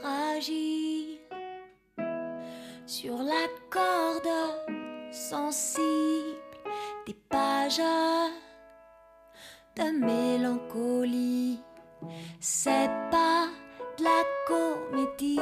[0.00, 1.18] Fragile
[2.86, 4.28] sur la corde
[5.10, 6.38] sensible
[7.06, 7.82] des pages
[9.76, 11.60] de mélancolie.
[12.40, 13.48] C'est pas
[13.98, 15.38] de la comédie.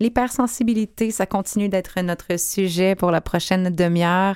[0.00, 4.34] L'hypersensibilité, ça continue d'être notre sujet pour la prochaine demi-heure.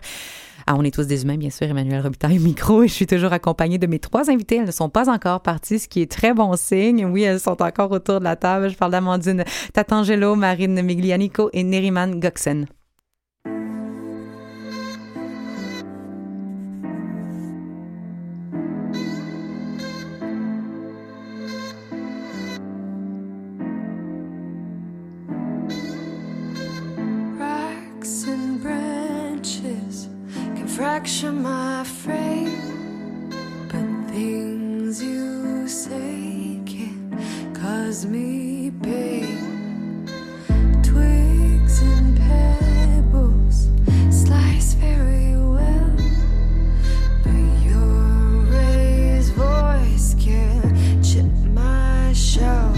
[0.67, 1.67] Ah, on est tous des humains, bien sûr.
[1.67, 4.57] Emmanuel Robitaille, micro, et je suis toujours accompagnée de mes trois invités.
[4.57, 7.07] Elles ne sont pas encore parties, ce qui est très bon signe.
[7.07, 8.69] Oui, elles sont encore autour de la table.
[8.69, 12.67] Je parle d'Amandine Tatangelo, Marine Miglianico et Neriman Goxen.
[30.95, 33.29] Fracture my frame,
[33.67, 40.07] but things you say can cause me pain.
[40.85, 43.67] Twigs and pebbles
[44.09, 45.97] slice very well,
[47.25, 52.73] but your raised voice can chip my shell.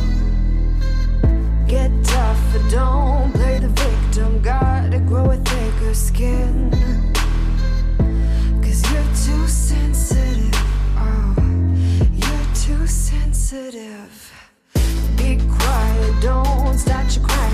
[1.69, 4.41] Get tougher, don't play the victim.
[4.41, 6.76] Gotta grow a thicker skin.
[13.47, 14.33] sensitive.
[15.17, 17.46] Be quiet, don't start your crying.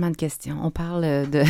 [0.00, 0.56] Tellement de questions.
[0.62, 1.42] On parle de.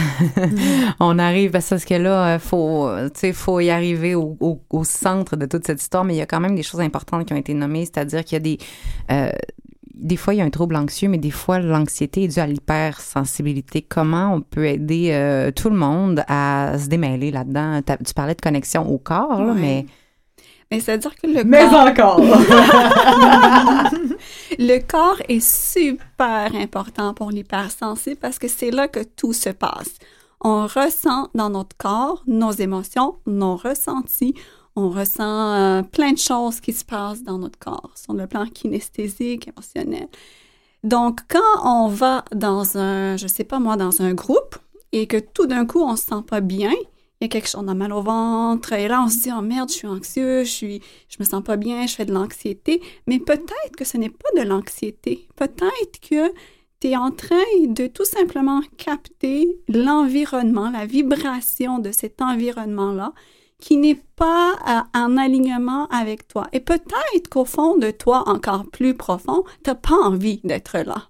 [1.01, 5.37] on arrive parce que là, faut, tu sais, faut y arriver au, au- au centre
[5.37, 7.37] de toute cette histoire, mais il y a quand même des choses importantes qui ont
[7.37, 8.59] été nommées, c'est-à-dire qu'il y a des.
[9.13, 9.31] euh,
[9.95, 12.47] des fois, il y a un trouble anxieux, mais des fois, l'anxiété est due à
[12.47, 13.83] l'hypersensibilité.
[13.83, 17.81] Comment on peut aider euh, tout le monde à se démêler là-dedans?
[18.07, 19.87] Tu parlais de connexion au corps, là, mais.
[20.71, 22.21] Mais c'est-à-dire que le corps, encore!
[24.59, 29.99] le corps est super important pour l'hypersensible parce que c'est là que tout se passe.
[30.41, 34.35] On ressent dans notre corps nos émotions, nos ressentis.
[34.77, 38.47] On ressent euh, plein de choses qui se passent dans notre corps, sur le plan
[38.47, 40.07] kinesthésique, émotionnel.
[40.85, 44.57] Donc, quand on va dans un, je sais pas moi, dans un groupe
[44.93, 46.73] et que tout d'un coup, on se sent pas bien,
[47.21, 49.31] il y a quelque chose, on a mal au ventre, et là, on se dit,
[49.37, 52.15] oh merde, je suis anxieux, je suis, je me sens pas bien, je fais de
[52.15, 52.81] l'anxiété.
[53.07, 55.29] Mais peut-être que ce n'est pas de l'anxiété.
[55.37, 56.33] Peut-être que
[56.81, 63.13] tu es en train de tout simplement capter l'environnement, la vibration de cet environnement-là
[63.61, 66.47] qui n'est pas euh, en alignement avec toi.
[66.55, 71.10] Et peut-être qu'au fond de toi, encore plus profond, tu pas envie d'être là.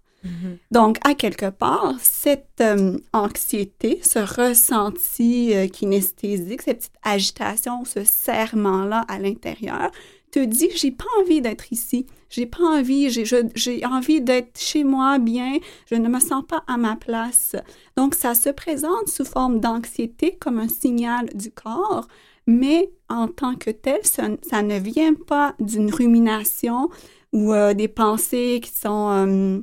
[0.70, 8.04] Donc, à quelque part, cette euh, anxiété, ce ressenti euh, kinesthésique, cette petite agitation, ce
[8.04, 9.90] serrement-là à l'intérieur,
[10.30, 15.18] te dit j'ai pas envie d'être ici, j'ai pas envie, j'ai envie d'être chez moi
[15.18, 17.56] bien, je ne me sens pas à ma place.
[17.96, 22.06] Donc, ça se présente sous forme d'anxiété comme un signal du corps,
[22.46, 26.90] mais en tant que tel, ça, ne vient pas d'une rumination
[27.32, 29.62] ou euh, des pensées qui sont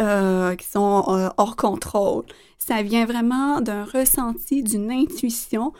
[0.00, 2.24] euh, qui sont euh, hors contrôle.
[2.58, 5.72] Ça vient vraiment d'un ressenti, d'une intuition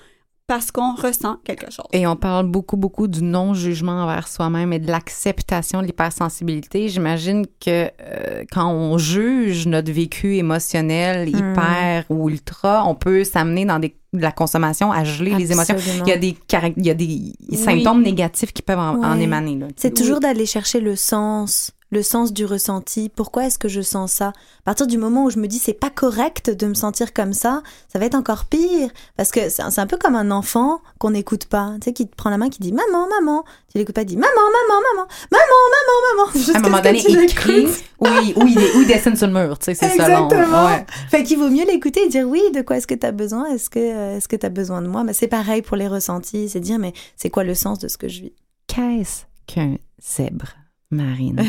[0.48, 1.86] parce qu'on ressent quelque chose.
[1.92, 6.88] Et on parle beaucoup, beaucoup du non-jugement envers soi-même et de l'acceptation de l'hypersensibilité.
[6.88, 13.64] J'imagine que euh, quand on juge notre vécu émotionnel, hyper ou ultra, on peut s'amener
[13.64, 15.74] dans des, de la consommation à geler les émotions.
[16.04, 17.56] Il y a des, carac- il y a des Oui.
[17.56, 19.58] symptômes négatifs qui peuvent en, émaner.
[19.76, 23.08] C'est toujours d'aller chercher le sens, le sens du ressenti.
[23.08, 24.28] Pourquoi est-ce que je sens ça?
[24.28, 27.32] À partir du moment où je me dis c'est pas correct de me sentir comme
[27.32, 31.10] ça, ça va être encore pire parce que c'est un peu comme un enfant qu'on
[31.10, 33.44] n'écoute pas, tu sais, qui te prend la main, qui dit maman, maman.
[33.72, 36.54] Tu l'écoutes pas, dit maman, maman, maman, maman, maman, maman.
[36.54, 37.66] À un moment donné, il crie
[37.98, 40.04] oui, ou il, il dessine sur le mur, tu sais, c'est ça.
[40.04, 40.66] Exactement.
[40.66, 40.84] Ouais.
[41.10, 43.46] Fait qu'il vaut mieux l'écouter et dire oui, de quoi est-ce que tu as besoin?
[43.46, 45.02] Est-ce que euh, est-ce que tu as besoin de moi?
[45.02, 47.96] Mais c'est pareil pour les ressentis, c'est dire mais c'est quoi le sens de ce
[47.96, 48.32] que je vis?
[48.66, 50.48] Qu'est-ce qu'un zèbre,
[50.90, 51.42] Marine?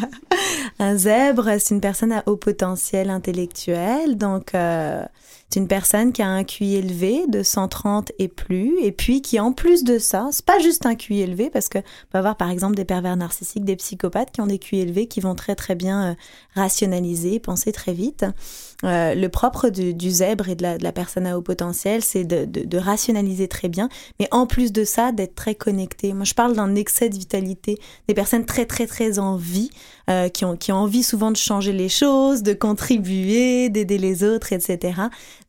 [0.78, 5.02] Un zèbre, c'est une personne à haut potentiel intellectuel, donc euh,
[5.48, 9.40] c'est une personne qui a un QI élevé de 130 et plus, et puis qui
[9.40, 12.36] en plus de ça, c'est pas juste un QI élevé, parce que on peut avoir
[12.36, 15.54] par exemple des pervers narcissiques, des psychopathes qui ont des QI élevés, qui vont très
[15.54, 16.14] très bien euh,
[16.54, 18.26] rationaliser, penser très vite.
[18.84, 22.02] Euh, le propre du, du zèbre et de la, de la personne à haut potentiel,
[22.02, 23.88] c'est de, de, de rationaliser très bien,
[24.20, 26.12] mais en plus de ça, d'être très connecté.
[26.12, 29.70] Moi, je parle d'un excès de vitalité, des personnes très très très en vie,
[30.10, 34.22] euh, qui, ont, qui ont envie souvent de changer les choses, de contribuer, d'aider les
[34.24, 35.00] autres, etc.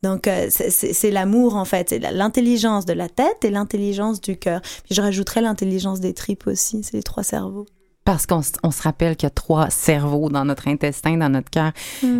[0.02, 1.90] Donc, euh, c'est- l'amour, en fait.
[1.90, 4.60] C'est l'intelligence de la tête et l'intelligence du cœur.
[4.62, 6.82] Puis je rajouterais l'intelligence des tripes aussi.
[6.82, 7.66] C'est les trois cerveaux.
[8.08, 11.50] Parce qu'on on se rappelle qu'il y a trois cerveaux dans notre intestin, dans notre
[11.50, 11.72] cœur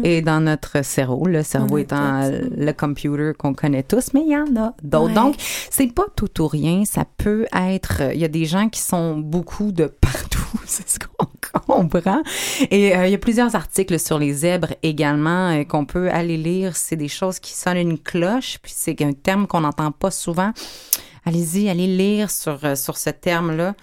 [0.04, 1.24] et dans notre cerveau.
[1.26, 5.06] Le cerveau étant le computer qu'on connaît tous, mais il y en a d'autres.
[5.06, 5.14] Ouais.
[5.14, 6.84] Donc, c'est pas tout ou rien.
[6.84, 8.02] Ça peut être.
[8.02, 10.42] euh, Il y a des gens qui sont beaucoup de partout.
[10.66, 11.26] C'est ce qu'on
[11.64, 12.20] comprend.
[12.70, 16.36] Et euh, il y a plusieurs articles sur les zèbres également euh, qu'on peut aller
[16.36, 16.76] lire.
[16.76, 20.52] C'est des choses qui sonnent une cloche, puis c'est un terme qu'on n'entend pas souvent.
[21.24, 23.74] Allez-y, allez lire sur, euh, sur ce terme-là.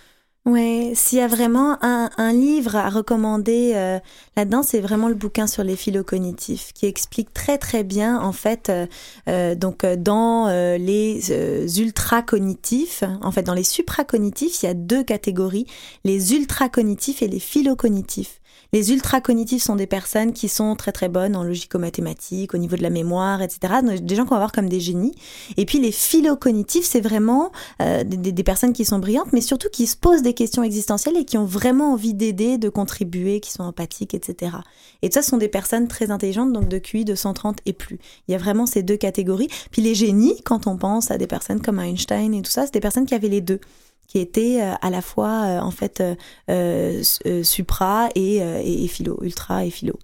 [0.46, 4.00] Ouais, s'il y a vraiment un, livre à recommander euh,
[4.38, 8.70] là-dedans, c'est vraiment le bouquin sur les phylocognitifs qui explique très très bien en fait
[8.70, 8.86] euh,
[9.28, 11.32] euh, donc euh, dans euh, les
[11.80, 15.66] ultra-cognitifs, en fait dans les supracognitifs, il y a deux catégories,
[16.04, 18.40] les ultra-cognitifs et les phylocognitifs.
[18.76, 22.82] Les ultra-cognitifs sont des personnes qui sont très très bonnes en logico-mathématiques, au niveau de
[22.82, 23.76] la mémoire, etc.
[23.82, 25.16] Donc, Des gens qu'on va voir comme des génies.
[25.56, 29.70] Et puis les phylocognitifs, c'est vraiment euh, des, des personnes qui sont brillantes, mais surtout
[29.72, 33.50] qui se posent des questions existentielles et qui ont vraiment envie d'aider, de contribuer, qui
[33.50, 34.58] sont empathiques, etc.
[35.02, 37.98] Et ça, ce sont des personnes très intelligentes, donc de QI de 130 et plus.
[38.28, 39.48] Il y a vraiment ces deux catégories.
[39.72, 42.74] Puis les génies, quand on pense à des personnes comme Einstein et tout ça, c'est
[42.74, 43.62] des personnes qui avaient les deux
[44.08, 46.04] qui étaient euh, à la fois euh, en fait
[46.50, 47.04] euh,
[47.44, 49.98] supra et, et, et philo, ultra et philo.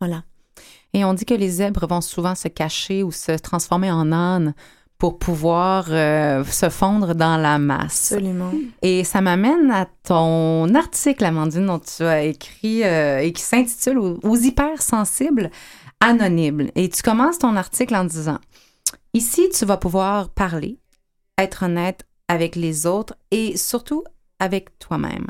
[0.00, 0.24] Voilà.
[0.92, 4.54] Et on dit que les zèbres vont souvent se cacher ou se transformer en âne
[5.00, 8.12] pour pouvoir euh, se fondre dans la masse.
[8.12, 8.52] Absolument.
[8.82, 13.98] Et ça m'amène à ton article, Amandine, dont tu as écrit euh, et qui s'intitule
[13.98, 15.50] Aux hypersensibles,
[16.00, 16.68] anonyme.
[16.74, 18.38] Et tu commences ton article en disant
[19.14, 20.78] Ici, tu vas pouvoir parler,
[21.38, 24.04] être honnête avec les autres et surtout
[24.38, 25.26] avec toi-même.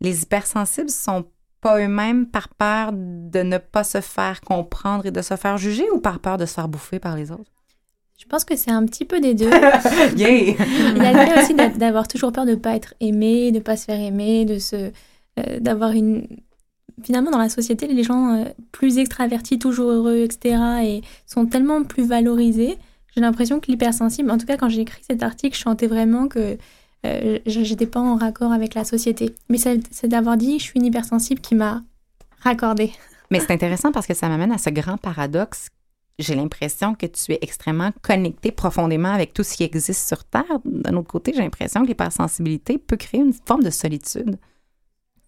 [0.00, 1.26] Les hypersensibles sont
[1.60, 5.84] pas eux-mêmes par peur de ne pas se faire comprendre et de se faire juger
[5.90, 7.52] ou par peur de se faire bouffer par les autres?
[8.18, 9.50] Je pense que c'est un petit peu des deux.
[10.16, 10.54] Yeah!
[10.96, 13.52] Il y a le fait aussi d'a- d'avoir toujours peur de ne pas être aimé,
[13.52, 14.90] de ne pas se faire aimer, de se,
[15.38, 16.26] euh, d'avoir une.
[17.02, 21.84] Finalement, dans la société, les gens euh, plus extravertis, toujours heureux, etc., et sont tellement
[21.84, 22.78] plus valorisés.
[23.18, 26.28] J'ai l'impression que l'hypersensible, en tout cas quand j'ai écrit cet article, je sentais vraiment
[26.28, 26.56] que
[27.04, 29.34] euh, j'étais pas en raccord avec la société.
[29.48, 31.82] Mais c'est d'avoir dit je suis une hypersensible qui m'a
[32.42, 32.92] raccordé.
[33.32, 35.66] Mais c'est intéressant parce que ça m'amène à ce grand paradoxe.
[36.20, 40.60] J'ai l'impression que tu es extrêmement connecté profondément avec tout ce qui existe sur Terre.
[40.64, 44.36] D'un autre côté, j'ai l'impression que l'hypersensibilité peut créer une forme de solitude.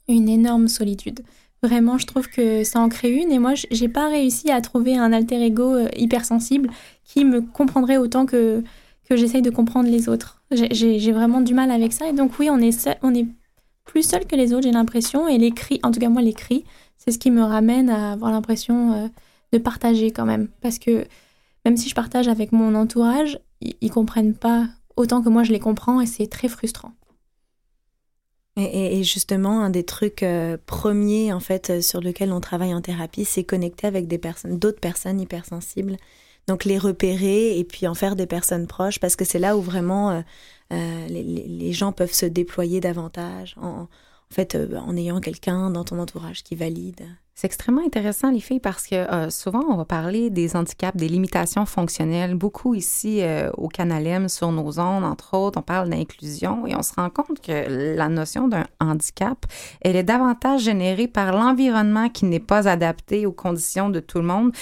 [0.07, 1.24] une énorme solitude.
[1.62, 4.96] Vraiment, je trouve que ça en crée une et moi, j'ai pas réussi à trouver
[4.96, 6.70] un alter ego euh, hypersensible
[7.04, 8.64] qui me comprendrait autant que,
[9.04, 10.42] que j'essaye de comprendre les autres.
[10.50, 13.26] J'ai- vraiment du mal avec ça et donc oui, on est, on est
[13.84, 16.32] plus seul que les autres, j'ai l'impression, et les cris, en tout cas moi, les
[16.32, 16.64] cris,
[16.96, 19.08] c'est ce qui me ramène à avoir l'impression euh,
[19.52, 20.48] de partager quand même.
[20.62, 21.04] Parce que
[21.66, 25.52] même si je partage avec mon entourage, ils, ils comprennent pas autant que moi je
[25.52, 26.92] les comprends et c'est très frustrant.
[28.57, 32.80] Et, justement, un des trucs euh, premiers en fait euh, sur lequel on travaille en
[32.80, 35.96] thérapie, c'est connecter avec des personnes, d'autres personnes hypersensibles.
[36.48, 39.62] Donc les repérer et puis en faire des personnes proches parce que c'est là où
[39.62, 40.24] vraiment
[40.72, 43.86] euh, les, gens peuvent se déployer davantage en,
[44.32, 47.07] fait en ayant quelqu'un dans ton entourage qui valide.
[47.41, 51.09] C'est extrêmement intéressant, les filles, parce que euh, souvent, on va parler des handicaps, des
[51.09, 52.34] limitations fonctionnelles.
[52.34, 56.82] Beaucoup ici euh, au Canalem, sur nos ondes, entre autres, on parle d'inclusion et on
[56.82, 59.47] se rend compte que la notion d'un handicap,
[59.80, 64.26] elle est davantage générée par l'environnement qui n'est pas adapté aux conditions de tout le
[64.26, 64.53] monde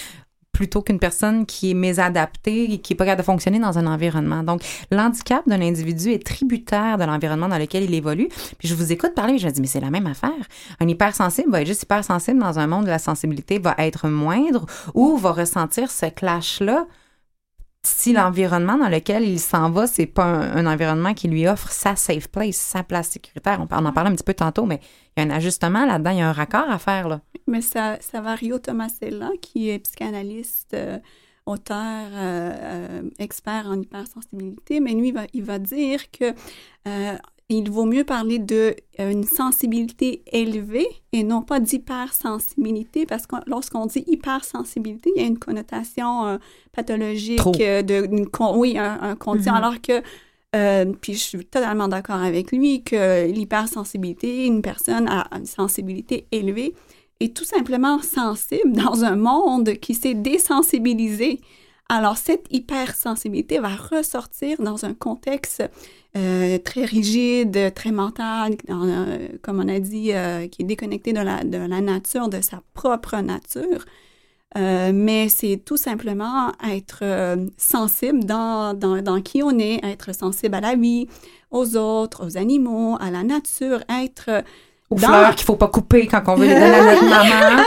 [0.59, 3.87] plutôt qu'une personne qui est mésadaptée et qui n'est pas capable de fonctionner dans un
[3.87, 4.43] environnement.
[4.43, 8.27] Donc, l'handicap d'un individu est tributaire de l'environnement dans lequel il évolue.
[8.59, 10.33] Puis je vous écoute parler et je me dis, mais c'est la même affaire.
[10.81, 14.67] Un hypersensible va être juste hypersensible dans un monde où la sensibilité va être moindre
[14.95, 16.89] ou va ressentir ce clash-là
[17.85, 21.71] si l'environnement dans lequel il s'en va, c'est pas un, un environnement qui lui offre
[21.71, 23.65] sa safe place, sa place sécuritaire.
[23.71, 24.81] On, en parlait un petit peu tantôt, mais
[25.17, 27.21] il y a un ajustement là-dedans, il y a un raccord à faire, là.
[27.47, 30.99] Mais ça, ça va Rio Tomasella, qui est psychanalyste, euh,
[31.47, 36.35] auteur, euh, euh, expert en hypersensibilité, mais lui, il va, il va dire que
[37.51, 43.87] il vaut mieux parler de euh, sensibilité élevée et non pas d'hypersensibilité, parce que lorsqu'on
[43.87, 46.39] dit hypersensibilité, il y a une connotation euh,
[46.73, 49.59] pathologique euh, de, d'une oui, un, un condition, Mhm.
[49.59, 50.03] alors que
[50.57, 56.27] euh, puis je suis totalement d'accord avec lui que l'hypersensibilité, une personne a une sensibilité
[56.33, 56.75] élevée,
[57.21, 61.41] est tout simplement sensible dans un monde qui s'est désensibilisé.
[61.91, 65.63] Alors, cette hypersensibilité va ressortir dans un contexte
[66.19, 71.21] euh, très rigide, très mental, euh, comme on a dit, euh, qui est déconnecté de
[71.21, 73.85] la, de la nature, de sa propre nature.
[74.57, 77.05] Mais c'est tout simplement être
[77.59, 81.07] sensible dans, dans, dans qui on est, être sensible à la vie,
[81.51, 84.43] aux autres, aux animaux, à la nature, être
[84.91, 87.63] Aux dans- fleurs qu'il faut pas couper quand on veut les donner à notre maman.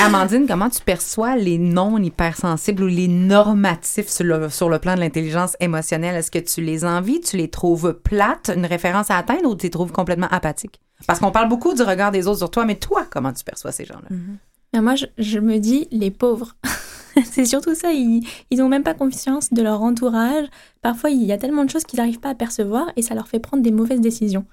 [0.00, 5.00] Amandine, comment tu perçois les non-hypersensibles ou les normatifs sur le, sur le plan de
[5.00, 6.16] l'intelligence émotionnelle?
[6.16, 7.20] Est-ce que tu les envies?
[7.20, 10.80] Tu les trouves plates, une référence à atteindre ou tu les trouves complètement apathiques?
[11.06, 13.70] Parce qu'on parle beaucoup du regard des autres sur toi, mais toi, comment tu perçois
[13.72, 14.16] ces gens-là?
[14.72, 16.56] Mais moi, je, je me dis, les pauvres.
[17.24, 18.24] c'est surtout ça, ils
[18.56, 20.46] n'ont même pas confiance de leur entourage.
[20.80, 23.28] Parfois, il y a tellement de choses qu'ils n'arrivent pas à percevoir et ça leur
[23.28, 24.46] fait prendre des mauvaises décisions.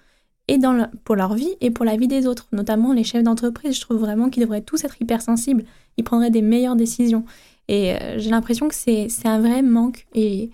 [0.51, 3.23] Et dans le- pour leur vie et pour la vie des autres, notamment les chefs
[3.23, 5.63] d'entreprise, je trouve vraiment qu'ils devraient tous être hypersensibles.
[5.97, 7.23] Ils prendraient des meilleures décisions.
[7.67, 10.07] Et euh, j'ai l'impression que c'est un vrai manque.
[10.15, 10.49] Et,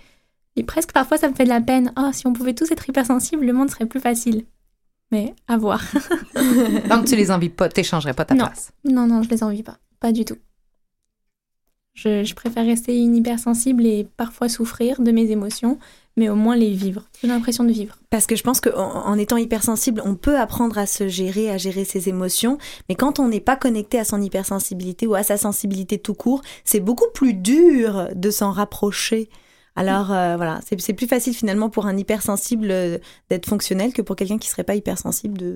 [0.58, 1.94] et presque parfois, ça me fait de la peine.
[1.96, 4.44] Ah, si on pouvait tous être hypersensibles, le monde serait plus facile.
[5.12, 5.82] Mais à voir.
[6.90, 8.46] Donc, tu les envies pas, t'échangerais pas ta Non.
[8.48, 8.74] place.
[8.84, 9.78] Non, non, je les envie pas.
[10.02, 10.36] Pas du tout.
[12.06, 15.80] Je, préfère rester une hypersensible et parfois souffrir de mes émotions,
[16.18, 17.08] mais au moins les vivre.
[17.20, 17.98] J'ai l'impression de vivre.
[18.12, 21.58] Parce que je pense qu'en en étant hypersensible, on peut apprendre à se gérer, à
[21.58, 22.60] gérer ses émotions.
[22.90, 26.44] Mais quand on n'est pas connecté à son hypersensibilité ou à sa sensibilité tout court,
[26.64, 29.30] c'est beaucoup plus dur de s'en rapprocher.
[29.76, 32.98] Alors euh, voilà, c'est c'est plus facile finalement pour un hypersensible euh,
[33.30, 35.56] d'être fonctionnel que pour quelqu'un qui serait pas hypersensible de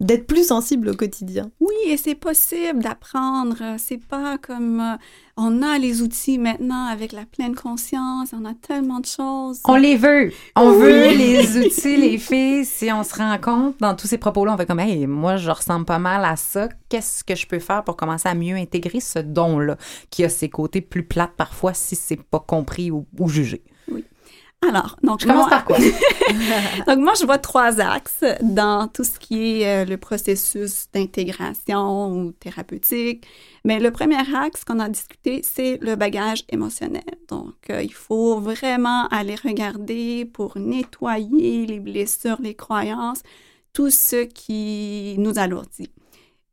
[0.00, 1.50] d'être plus sensible au quotidien.
[1.60, 3.56] Oui, et c'est possible d'apprendre.
[3.78, 4.96] C'est pas comme euh,
[5.36, 8.30] on a les outils maintenant avec la pleine conscience.
[8.32, 9.60] On a tellement de choses.
[9.66, 10.32] On les veut.
[10.56, 10.78] On Oui.
[10.78, 12.64] veut les outils, les filles.
[12.64, 15.50] Si on se rend compte dans tous ces propos-là, on fait comme, hey, moi, je
[15.50, 16.68] ressemble pas mal à ça.
[16.88, 19.76] Qu'est-ce que je peux faire pour commencer à mieux intégrer ce don-là,
[20.10, 23.62] qui a ses côtés plus plates parfois si c'est pas compris ou, ou jugé?
[24.62, 25.78] Alors, donc Je commence moi, par quoi?
[26.86, 32.12] donc moi, je vois trois axes dans tout ce qui est euh, le processus d'intégration
[32.12, 33.26] ou thérapeutique.
[33.64, 37.02] Mais le premier axe qu'on a discuté, c'est le bagage émotionnel.
[37.28, 43.22] Donc, euh, il faut vraiment aller regarder pour nettoyer les blessures, les croyances,
[43.72, 45.90] tout ce qui nous alourdit.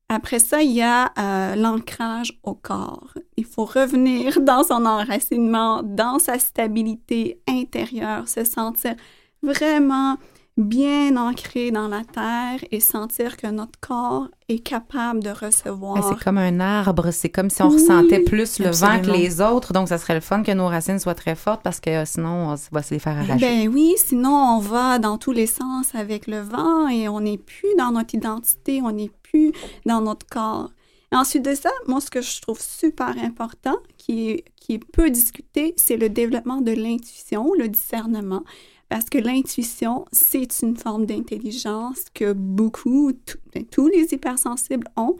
[0.10, 3.14] Après ça, il y a euh, l'ancrage au corps.
[3.36, 8.96] Il faut revenir dans son enracinement, dans sa stabilité intérieure, se sentir
[9.44, 10.18] vraiment
[10.58, 16.04] bien ancré dans la terre et sentir que notre corps est capable de recevoir.
[16.10, 17.12] C'est comme un arbre.
[17.12, 19.72] C'est comme si on Oui, ressentait plus le vent que les autres.
[19.72, 22.50] Donc, ça serait le fun que nos racines soient très fortes parce que euh, sinon,
[22.52, 23.40] on va se les faire arracher.
[23.40, 27.38] Ben oui, sinon on va dans tous les sens avec le vent et on n'est
[27.38, 29.52] plus dans notre identité, on n'est plus
[29.86, 30.72] dans notre corps.
[31.12, 34.80] Et ensuite de ça, moi, ce que je trouve super important, qui est, qui est
[34.92, 38.44] peu discuté, c'est le développement de l'intuition, le discernement.
[38.90, 45.18] Parce que l'intuition, c'est une forme d'intelligence que beaucoup, tout- ben, tous les hypersensibles ont.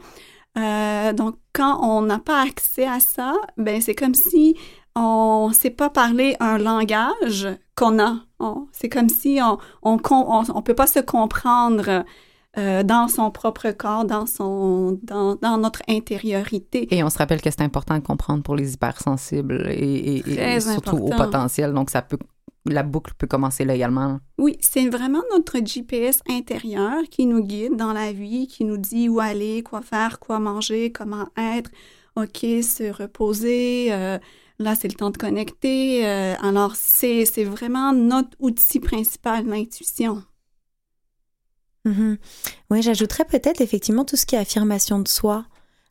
[0.56, 4.56] Euh, donc, quand on n'a pas accès à ça, ben c'est comme si
[4.96, 7.46] on ne sait pas parler un langage
[7.76, 8.16] qu'on a.
[8.72, 12.04] C'est comme si on on, com- on on peut pas se comprendre
[12.56, 16.88] euh, dans son propre corps, dans son dans, dans notre intériorité.
[16.92, 20.22] Et on se rappelle que c'est important de comprendre pour les hypersensibles et, et- et
[20.22, 21.72] Très surtout au potentiel.
[21.72, 22.18] Donc, ça peut,
[22.74, 24.20] la boucle peut commencer là également.
[24.38, 29.08] Oui, c'est vraiment notre GPS intérieur qui nous guide dans la vie, qui nous dit
[29.08, 31.70] où aller, quoi faire, quoi manger, comment être.
[32.16, 33.88] OK, se reposer.
[33.92, 34.18] euh,
[34.58, 36.06] là, c'est le temps de connecter.
[36.06, 40.22] euh, alors, c'est c'est vraiment notre outil principal, l'intuition.
[41.84, 42.18] Mhm.
[42.70, 45.46] Oui, j'ajouterais peut-être effectivement tout ce qui est affirmation de soi,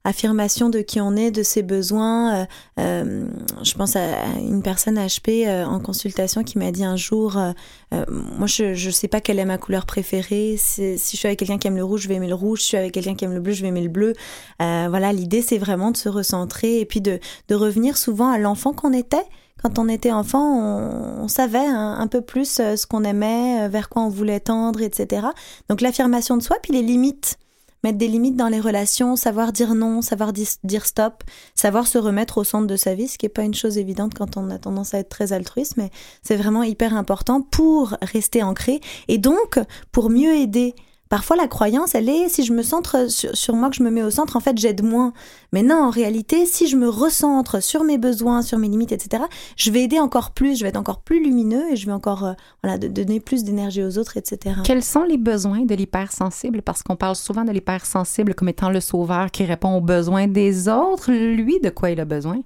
[0.08, 2.34] affirmation de qui on est, de ses besoins.
[2.34, 2.46] Euh,
[2.80, 3.28] euh,
[3.62, 8.06] je pense à une personne HP euh, en consultation qui m'a dit un jour, euh,
[8.38, 10.56] moi je je sais pas quelle est ma couleur préférée.
[10.58, 12.60] Si je suis avec quelqu'un qui aime le rouge, je vais aimer le rouge.
[12.60, 14.14] Si je suis avec quelqu'un qui aime le bleu, je vais aimer le bleu.
[14.60, 17.20] Voilà, l'idée c'est vraiment de se recentrer et puis de
[17.50, 19.26] de revenir souvent à l'enfant qu'on était.
[19.62, 24.04] Quand on était enfant, on, on savait un, peu plus ce qu'on aimait, vers quoi
[24.04, 25.28] on voulait tendre, etc.
[25.68, 27.40] Donc l'affirmation de soi, puis les limites.
[27.84, 31.24] Mettre des limites dans les relations, savoir dire non, savoir dire stop,
[31.56, 34.14] savoir se remettre au centre de sa vie, ce qui n'est pas une chose évidente
[34.16, 35.92] quand on a tendance à être très altruiste, mais
[36.24, 39.60] c'est vraiment hyper important pour rester ancré et donc
[39.92, 40.74] pour mieux aider.
[41.10, 43.90] Parfois, la croyance, elle est, si je me centre sur, sur moi, que je me
[43.90, 45.14] mets au centre, en fait, j'aide moins.
[45.54, 49.24] Mais non, en réalité, si je me recentre sur mes besoins, sur mes limites, etc.,
[49.56, 52.26] je vais aider encore plus, je vais être encore plus lumineux et je vais encore,
[52.26, 54.56] euh, voilà, de- donner plus d'énergie aux autres, etc.
[54.64, 56.62] Quels sont les besoins de l'hypersensible?
[56.62, 60.68] Parce qu'on parle souvent de l'hypersensible comme étant le sauveur qui répond aux besoins des
[60.70, 61.12] autres.
[61.12, 62.40] Lui, de quoi il a besoin?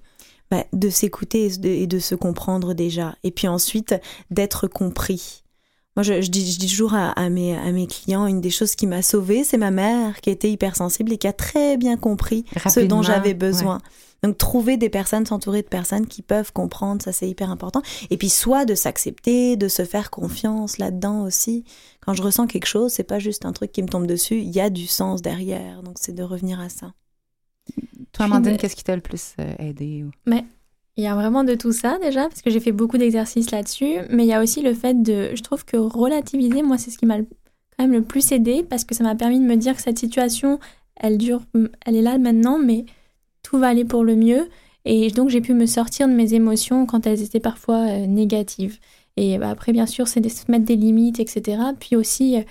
[0.52, 3.16] Bah, de s'écouter et de, et de se comprendre déjà.
[3.24, 3.96] Et puis ensuite,
[4.30, 5.44] d'être compris.
[5.98, 8.50] Moi, je, je dis, je dis toujours à, à mes, à mes clients, une des
[8.50, 11.98] choses qui m'a sauvée, c'est ma mère qui était hypersensible et qui a très bien
[11.98, 13.80] compris ce dont j'avais besoin.
[14.24, 17.82] Donc, trouver des personnes, s'entourer de personnes qui peuvent comprendre, ça c'est hyper important.
[18.12, 21.66] Et puis, soit de s'accepter, de se faire confiance là-dedans aussi.
[22.02, 24.50] Quand je ressens quelque chose, c'est pas juste un truc qui me tombe dessus, il
[24.52, 25.82] y a du sens derrière.
[25.84, 26.94] Donc, c'est de revenir à ça.
[28.14, 30.04] Toi, Amandine, qu'est-ce qui t'a le plus euh, aidé?
[30.04, 30.12] ou-
[30.98, 33.96] Il y a vraiment de tout ça déjà, parce que j'ai fait beaucoup d'exercices là-dessus,
[34.10, 36.98] mais il y a aussi le fait de, je trouve que relativiser, moi, c'est ce
[36.98, 37.26] qui m'a quand
[37.80, 40.60] même le plus aidé, parce que ça m'a permis de me dire que cette situation,
[40.98, 41.42] elle dure,
[41.86, 42.86] elle est là maintenant, mais
[43.42, 44.50] tout va aller pour le mieux,
[44.86, 48.80] et donc j'ai pu me sortir de mes émotions quand elles étaient parfois euh, négatives.
[49.18, 51.62] Et bah, après, bien sûr, c'est de se mettre des limites, etc.
[51.80, 52.42] Puis aussi, euh,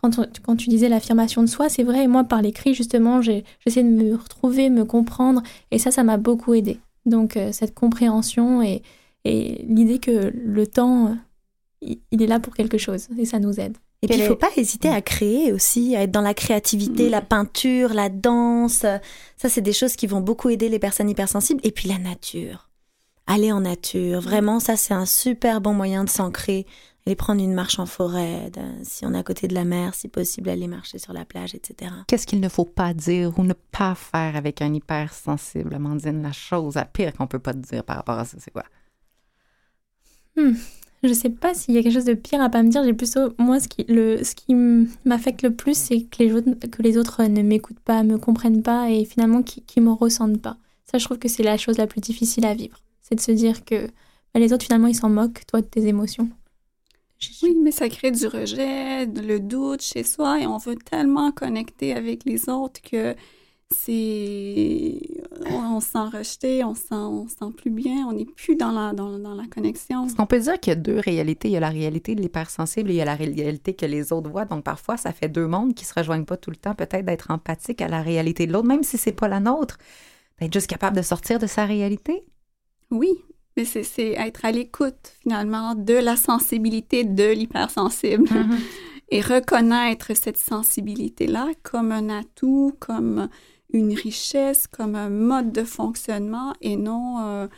[0.00, 3.88] quand, quand tu disais l'affirmation de soi, c'est vrai, moi, par l'écrit, justement, j'essaie de
[3.88, 6.78] me retrouver, me comprendre, et ça, ça m'a beaucoup aidé.
[7.06, 8.82] Donc euh, cette compréhension et,
[9.24, 11.08] et l'idée que le temps,
[11.82, 13.76] euh, il, est là pour quelque chose et ça nous aide.
[14.02, 17.08] Et puis, il faut est- pas hésiter à créer aussi, à être dans la créativité,
[17.08, 17.10] Mm.
[17.10, 18.86] la peinture, la danse.
[19.36, 21.60] Ça, c'est des choses qui vont beaucoup aider les personnes hypersensibles.
[21.64, 22.70] Et puis, la nature.
[23.26, 24.20] Aller en nature.
[24.22, 26.64] Vraiment, ça, c'est un super bon moyen de s'ancrer.
[27.06, 28.50] Aller prendre une marche en forêt.
[28.50, 31.24] de- si on est à côté de la mer, si possible, aller marcher sur la
[31.24, 31.90] plage, etc.
[32.06, 36.22] Qu'est-ce qu'il ne faut pas dire ou ne pas faire avec un hypersensible, Amandine?
[36.22, 38.64] La chose à pire qu'on peut pas te dire par rapport à ça, c'est quoi?
[41.02, 42.84] Je sais pas s'il y a quelque chose de pire à pas me dire.
[42.84, 44.54] J'ai plutôt moi ce qui le ce qui
[45.04, 48.62] m'affecte le plus, c'est que les autres que les autres ne m'écoutent pas, me comprennent
[48.62, 50.56] pas et finalement qui qui me ressentent pas.
[50.84, 52.78] Ça, je trouve que c'est la chose la plus difficile à vivre.
[53.00, 55.86] C'est de se dire que bah, les autres finalement ils s'en moquent toi de tes
[55.86, 56.28] émotions.
[57.42, 61.92] Oui, mais ça crée du rejet, le doute chez soi et on veut tellement connecter
[61.94, 63.14] avec les autres que
[63.72, 64.98] c'est
[65.46, 68.24] on, on se sent rejeté, on se sent, on se sent plus bien, on n'est
[68.24, 70.06] plus dans la, dans, dans la connexion.
[70.18, 71.48] On peut dire qu'il y a deux réalités.
[71.48, 74.12] Il y a la réalité de l'hypersensible et il y a la réalité que les
[74.12, 74.44] autres voient.
[74.44, 76.74] Donc, parfois, ça fait deux mondes qui se rejoignent pas tout le temps.
[76.74, 79.78] Peut-être d'être empathique à la réalité de l'autre, même si c'est pas la nôtre.
[80.40, 82.24] D'être juste capable de sortir de sa réalité.
[82.90, 83.22] Oui,
[83.56, 88.28] mais c'est être à l'écoute finalement de la sensibilité de l'hypersensible
[89.10, 93.28] et reconnaître cette sensibilité-là comme un atout, comme
[93.72, 97.48] une richesse, comme un mode de fonctionnement et non euh,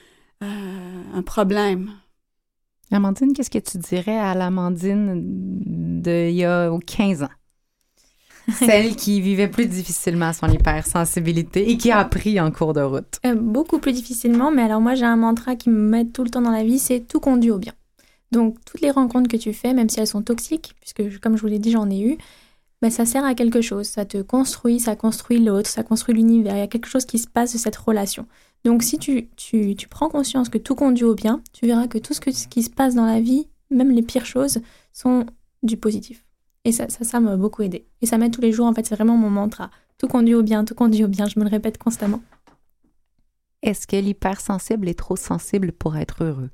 [0.43, 1.91] euh, un problème.
[2.91, 7.29] Amandine, qu'est-ce que tu dirais à l'Amandine d'il y a 15 ans?
[8.59, 13.21] Celle qui vivait plus difficilement son hypersensibilité et qui a appris en cours de route.
[13.25, 16.31] Euh, beaucoup plus difficilement, mais alors moi j'ai un mantra qui me met tout le
[16.31, 17.73] temps dans la vie, c'est tout conduit au bien.
[18.33, 21.43] Donc toutes les rencontres que tu fais, même si elles sont toxiques, puisque comme je
[21.43, 22.19] vous l'ai dit j'en ai eu,
[22.81, 26.57] ben, ça sert à quelque chose, ça te construit, ça construit l'autre, ça construit l'univers,
[26.57, 28.27] il y a quelque chose qui se passe de cette relation.
[28.65, 32.15] Donc si tu, tu, prends conscience que tout conduit au bien, tu verras que tout
[32.21, 34.59] que, ce qui se passe dans la vie, même les pires choses,
[34.93, 35.27] sont
[35.63, 36.25] du positif.
[36.65, 37.87] Et ça, ça, m'a beaucoup aidé.
[38.01, 39.71] Et ça m'aide tous les jours, en fait, c'est vraiment mon mantra.
[39.99, 42.21] Tout conduit au bien, tout conduit au bien, je me le répète constamment.
[43.63, 46.51] Est-ce que l'hypersensible est trop sensible pour être heureux?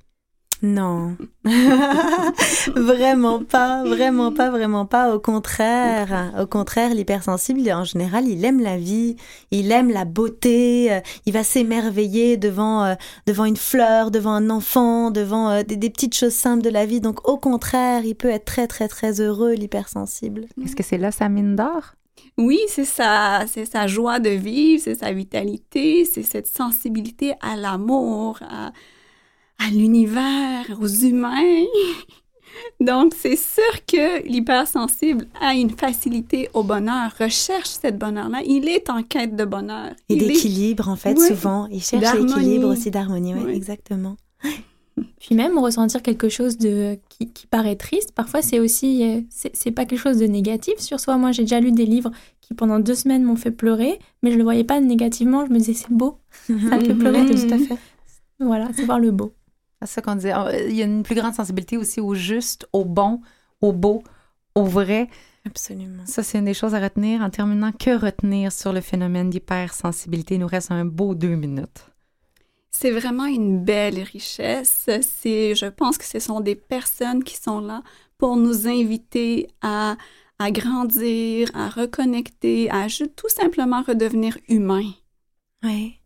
[0.60, 1.16] Non,
[2.74, 5.14] vraiment pas, vraiment pas, vraiment pas.
[5.14, 9.16] Au contraire, au contraire, l'hypersensible, en général, il aime la vie,
[9.52, 12.94] il aime la beauté, euh, il va s'émerveiller devant euh,
[13.26, 16.86] devant une fleur, devant un enfant, devant euh, des, des petites choses simples de la
[16.86, 17.00] vie.
[17.00, 20.46] Donc, au contraire, il peut être très, très, très heureux, l'hypersensible.
[20.64, 21.94] Est-ce que c'est là sa mine d'or?
[22.36, 27.56] Oui, c'est sa, c'est sa joie de vivre, c'est sa vitalité, c'est cette sensibilité à
[27.56, 28.72] l'amour, à,
[29.58, 31.64] à l'univers, aux humains.
[32.80, 38.40] Donc, c'est sûr que l'hypersensible a une facilité au bonheur, recherche cette bonheur-là.
[38.46, 39.90] Il est en quête de bonheur.
[40.08, 41.66] Et Il est- d'équilibre, en fait, souvent.
[41.70, 43.56] Il cherche l'équilibre aussi d'harmonie, ouais, Ouais.
[43.56, 44.16] exactement.
[45.20, 49.20] Puis même ressentir quelque chose de qui, qui paraît triste, parfois c'est aussi euh,
[49.52, 51.16] c'est pas quelque chose de négatif sur soi.
[51.18, 52.10] Moi j'ai déjà lu des livres
[52.40, 55.46] qui pendant deux semaines m'ont fait pleurer, mais je le voyais pas négativement.
[55.46, 56.18] Je me disais c'est beau,
[56.48, 57.24] ça me fait pleurer.
[57.26, 57.76] Tout à fait.
[58.40, 59.32] Voilà, c'est voir le beau.
[59.80, 60.34] C'est ça qu'on disait.
[60.34, 63.20] Euh, Il y a une plus grande sensibilité aussi au juste, au bon,
[63.60, 64.02] au beau,
[64.54, 65.08] au vrai.
[65.46, 66.04] Absolument.
[66.04, 67.22] Ça, c'est une des choses à retenir.
[67.22, 70.34] En terminant, que retenir sur le phénomène d'hypersensibilité?
[70.34, 71.86] Il nous reste un beau deux minutes.
[72.70, 74.88] C'est vraiment une belle richesse.
[75.00, 77.82] C'est, je pense que ce sont des personnes qui sont là
[78.18, 79.96] pour nous inviter à,
[80.38, 84.90] à grandir, à reconnecter, à tout simplement redevenir humain.
[85.62, 85.98] Oui.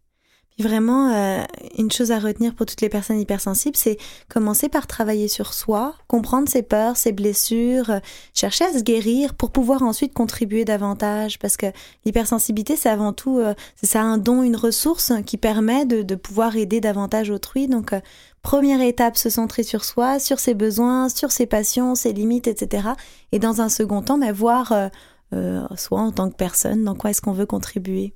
[0.58, 1.42] Vraiment, euh,
[1.78, 3.96] une chose à retenir pour toutes les personnes hypersensibles, c'est
[4.28, 7.98] commencer par travailler sur soi, comprendre ses peurs, ses blessures, euh,
[8.34, 11.38] chercher à se guérir pour pouvoir ensuite contribuer davantage.
[11.38, 11.66] Parce que
[12.04, 16.14] l'hypersensibilité, c'est avant tout, euh, c'est ça un don, une ressource qui permet de, de
[16.14, 17.66] pouvoir aider davantage autrui.
[17.66, 18.00] Donc, euh,
[18.42, 22.88] première étape, se centrer sur soi, sur ses besoins, sur ses passions, ses limites, etc.
[23.30, 24.88] Et dans un second temps, mais voir euh,
[25.32, 28.12] euh, soi en tant que personne, dans quoi est-ce qu'on veut contribuer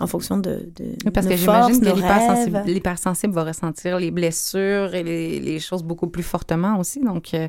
[0.00, 4.94] en fonction de, de Oui, Parce nos que j'imagine que l'hypersensible va ressentir les blessures
[4.94, 7.00] et les, les choses beaucoup plus fortement aussi.
[7.00, 7.48] Donc, euh,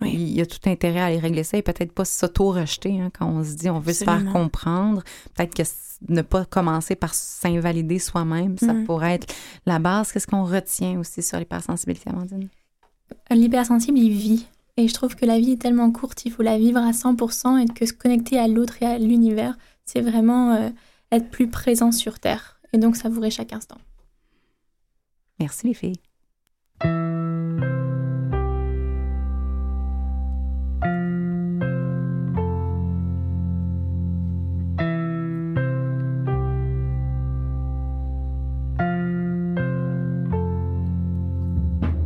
[0.00, 0.10] Oui.
[0.14, 3.28] il y a tout intérêt à aller régler ça et peut-être pas s'auto-rejeter hein, quand
[3.28, 5.02] on se dit on veut se faire comprendre.
[5.36, 8.84] Peut-être que s- ne pas commencer par s'invalider soi-même, ça Mhm.
[8.86, 9.32] pourrait être
[9.64, 10.10] la base.
[10.10, 12.48] Qu'est-ce qu'on retient aussi sur l'hypersensibilité, Amandine?
[13.30, 14.46] L'hypersensible, il vit.
[14.76, 17.56] Et je trouve que la vie est tellement courte, il faut la vivre à 100%
[17.58, 20.70] et que se connecter à l'autre et à l'univers, c'est vraiment euh,
[21.16, 22.60] être plus présent sur Terre.
[22.72, 23.78] Et donc savourer chaque instant.
[25.38, 26.00] Merci les filles.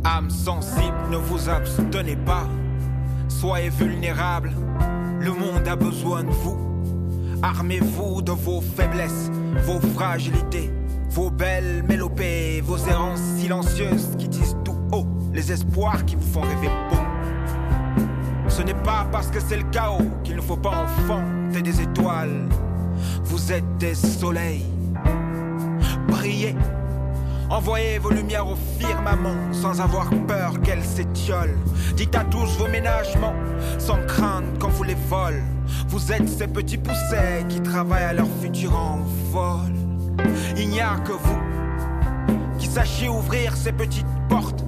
[0.05, 2.47] âme sensible, ne vous abstenez pas.
[3.27, 4.51] Soyez vulnérables,
[5.19, 6.68] le monde a besoin de vous.
[7.41, 9.31] Armez-vous de vos faiblesses,
[9.65, 10.71] vos fragilités,
[11.09, 16.41] vos belles mélopées, vos errances silencieuses qui disent tout haut les espoirs qui vous font
[16.41, 16.97] rêver beau.
[18.49, 22.49] Ce n'est pas parce que c'est le chaos qu'il ne faut pas enfanter des étoiles.
[23.23, 24.65] Vous êtes des soleils.
[26.07, 26.55] Brillez,
[27.49, 31.57] Envoyez vos lumières au firmament sans avoir peur qu'elles s'étiolent.
[31.95, 33.33] Dites à tous vos ménagements
[33.79, 35.41] sans crainte quand vous les volez.
[35.87, 38.99] Vous êtes ces petits poussets qui travaillent à leur futur en
[39.31, 39.73] vol.
[40.57, 41.39] Il n'y a que vous
[42.57, 44.63] qui sachiez ouvrir ces petites portes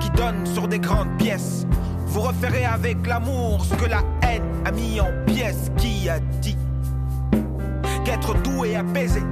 [0.00, 1.66] qui donnent sur des grandes pièces.
[2.06, 5.70] Vous referez avec l'amour ce que la haine a mis en pièces.
[5.78, 6.56] Qui a dit
[8.04, 9.22] qu'être doux et apaisé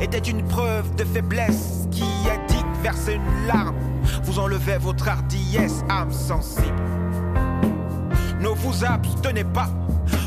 [0.00, 1.88] était une preuve de faiblesse?
[1.90, 3.76] Qui a dit que verser une larme
[4.22, 6.82] vous enlevait votre hardiesse, âme sensible
[8.40, 9.68] Ne vous abstenez pas,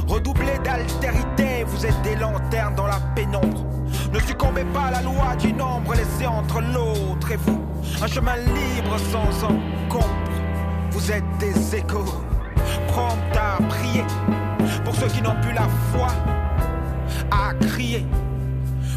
[0.07, 3.65] redoublez d'altérité, vous êtes des lanternes dans la pénombre.
[4.13, 7.61] Ne succombez pas à la loi du nombre laissez entre l'autre et vous
[8.01, 10.07] un chemin libre sans encombre.
[10.91, 12.23] Vous êtes des échos,
[12.87, 14.03] prompts à prier
[14.83, 16.07] pour ceux qui n'ont plus la foi,
[17.31, 18.05] à crier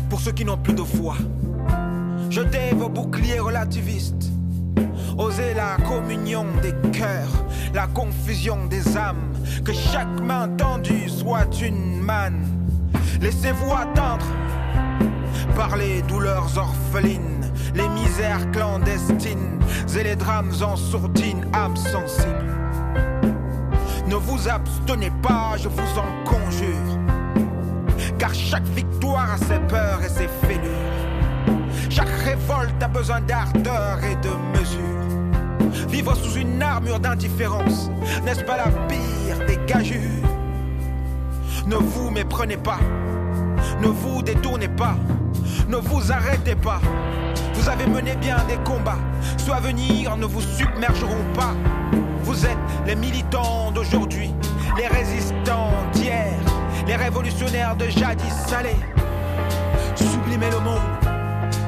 [0.08, 1.16] pour ceux qui n'ont plus de foi.
[2.30, 4.30] Jetez vos boucliers relativistes.
[5.20, 7.44] Osez la communion des cœurs,
[7.74, 9.34] la confusion des âmes.
[9.62, 12.42] Que chaque main tendue soit une manne.
[13.20, 14.24] Laissez-vous attendre
[15.54, 19.58] par les douleurs orphelines, les misères clandestines
[19.94, 22.54] et les drames en sourdine, âme sensible.
[24.06, 26.98] Ne vous abstenez pas, je vous en conjure
[28.18, 30.90] car chaque victoire a ses peurs et ses fêlures.
[31.90, 35.09] Chaque révolte a besoin d'ardeur et de mesure.
[35.88, 37.90] Vivre sous une armure d'indifférence,
[38.24, 40.00] n'est-ce pas la pire des gageures?
[41.66, 42.78] Ne vous méprenez pas,
[43.80, 44.96] ne vous détournez pas,
[45.68, 46.80] ne vous arrêtez pas.
[47.54, 48.98] Vous avez mené bien des combats,
[49.36, 51.54] ceux à venir ne vous submergeront pas.
[52.22, 54.32] Vous êtes les militants d'aujourd'hui,
[54.76, 56.30] les résistants d'hier
[56.90, 58.76] les révolutionnaires de jadis salés.
[59.94, 60.80] Sublimer le monde,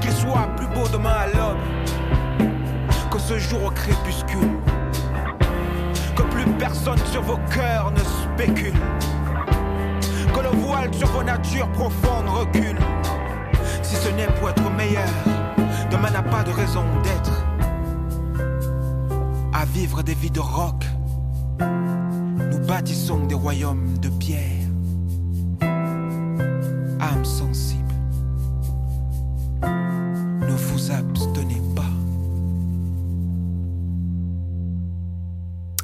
[0.01, 1.27] qu'il soit plus beau demain à
[3.27, 4.51] ce jour au crépuscule.
[6.16, 8.74] Que plus personne sur vos cœurs ne spécule.
[10.35, 12.78] Que le voile sur vos natures profondes recule.
[13.82, 15.09] Si ce n'est pour être meilleur,
[15.90, 17.44] demain n'a pas de raison d'être.
[19.53, 20.85] À vivre des vies de roc,
[21.61, 24.62] nous bâtissons des royaumes de pierre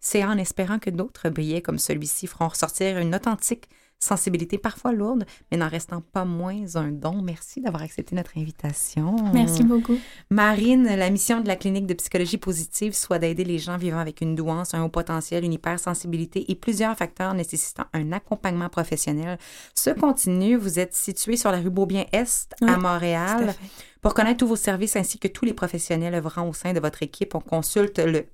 [0.00, 3.68] c'est en espérant que d'autres billets comme celui-ci feront ressortir une authentique
[4.00, 7.20] sensibilité parfois lourde, mais n'en restant pas moins un don.
[7.22, 9.14] Merci d'avoir accepté notre invitation.
[9.32, 9.96] Merci beaucoup.
[10.30, 14.22] Marine, la mission de la clinique de psychologie positive soit d'aider les gens vivant avec
[14.22, 19.38] une douance, un haut potentiel, une hypersensibilité et plusieurs facteurs nécessitant un accompagnement professionnel.
[19.74, 23.54] Ce continue, vous êtes situé sur la rue Beaubien-Est à Montréal.
[24.00, 27.02] Pour connaître tous vos services ainsi que tous les professionnels œuvrant au sein de votre
[27.02, 28.24] équipe, on consulte le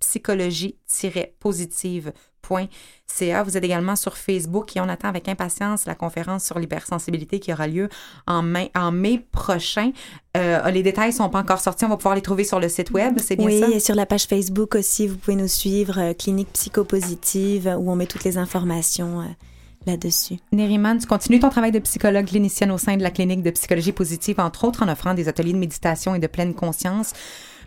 [2.48, 7.52] Vous êtes également sur Facebook et on attend avec impatience la conférence sur l'hypersensibilité qui
[7.52, 7.89] aura lieu
[8.27, 9.93] en mai, en mai prochain.
[10.36, 11.85] Euh, les détails sont pas encore sortis.
[11.85, 13.18] On va pouvoir les trouver sur le site web.
[13.18, 13.66] C'est bien oui, ça?
[13.68, 17.90] Oui, et sur la page Facebook aussi, vous pouvez nous suivre, euh, Clinique Psychopositive, où
[17.90, 19.20] on met toutes les informations.
[19.20, 19.24] Euh,
[19.86, 20.39] là-dessus.
[20.52, 23.93] Neriman, tu continues ton travail de psychologue clinicienne au sein de la clinique de psychologie
[23.93, 27.12] positive, entre autres en offrant des ateliers de méditation et de pleine conscience.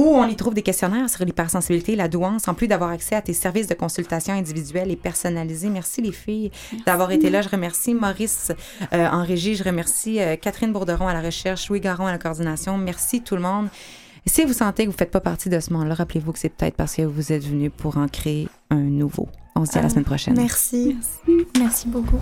[0.00, 3.20] où on y trouve des questionnaires sur l'hypersensibilité, la douance, en plus d'avoir accès à
[3.20, 5.68] tes services de consultation individuels et personnalisés.
[5.68, 6.50] Merci les filles
[6.86, 7.42] d'avoir été là.
[7.42, 8.50] Je remercie Maurice
[8.94, 9.56] euh, en régie.
[9.56, 12.78] Je remercie euh, Catherine Bourderon à la recherche, Louis Garon à la coordination.
[12.78, 13.68] Merci tout le monde.
[14.26, 16.50] Si vous sentez que vous ne faites pas partie de ce monde-là, rappelez-vous que c'est
[16.50, 19.28] peut-être parce que vous êtes venu pour en créer un nouveau.
[19.56, 20.34] On se dit à la semaine prochaine.
[20.36, 20.96] Merci.
[21.58, 22.20] Merci beaucoup.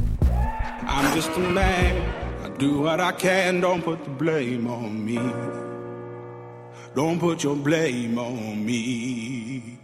[0.88, 1.96] I'm just a man.
[2.44, 3.60] I do what I can.
[3.60, 5.18] Don't put the blame on me.
[6.94, 9.78] Don't put your blame on me.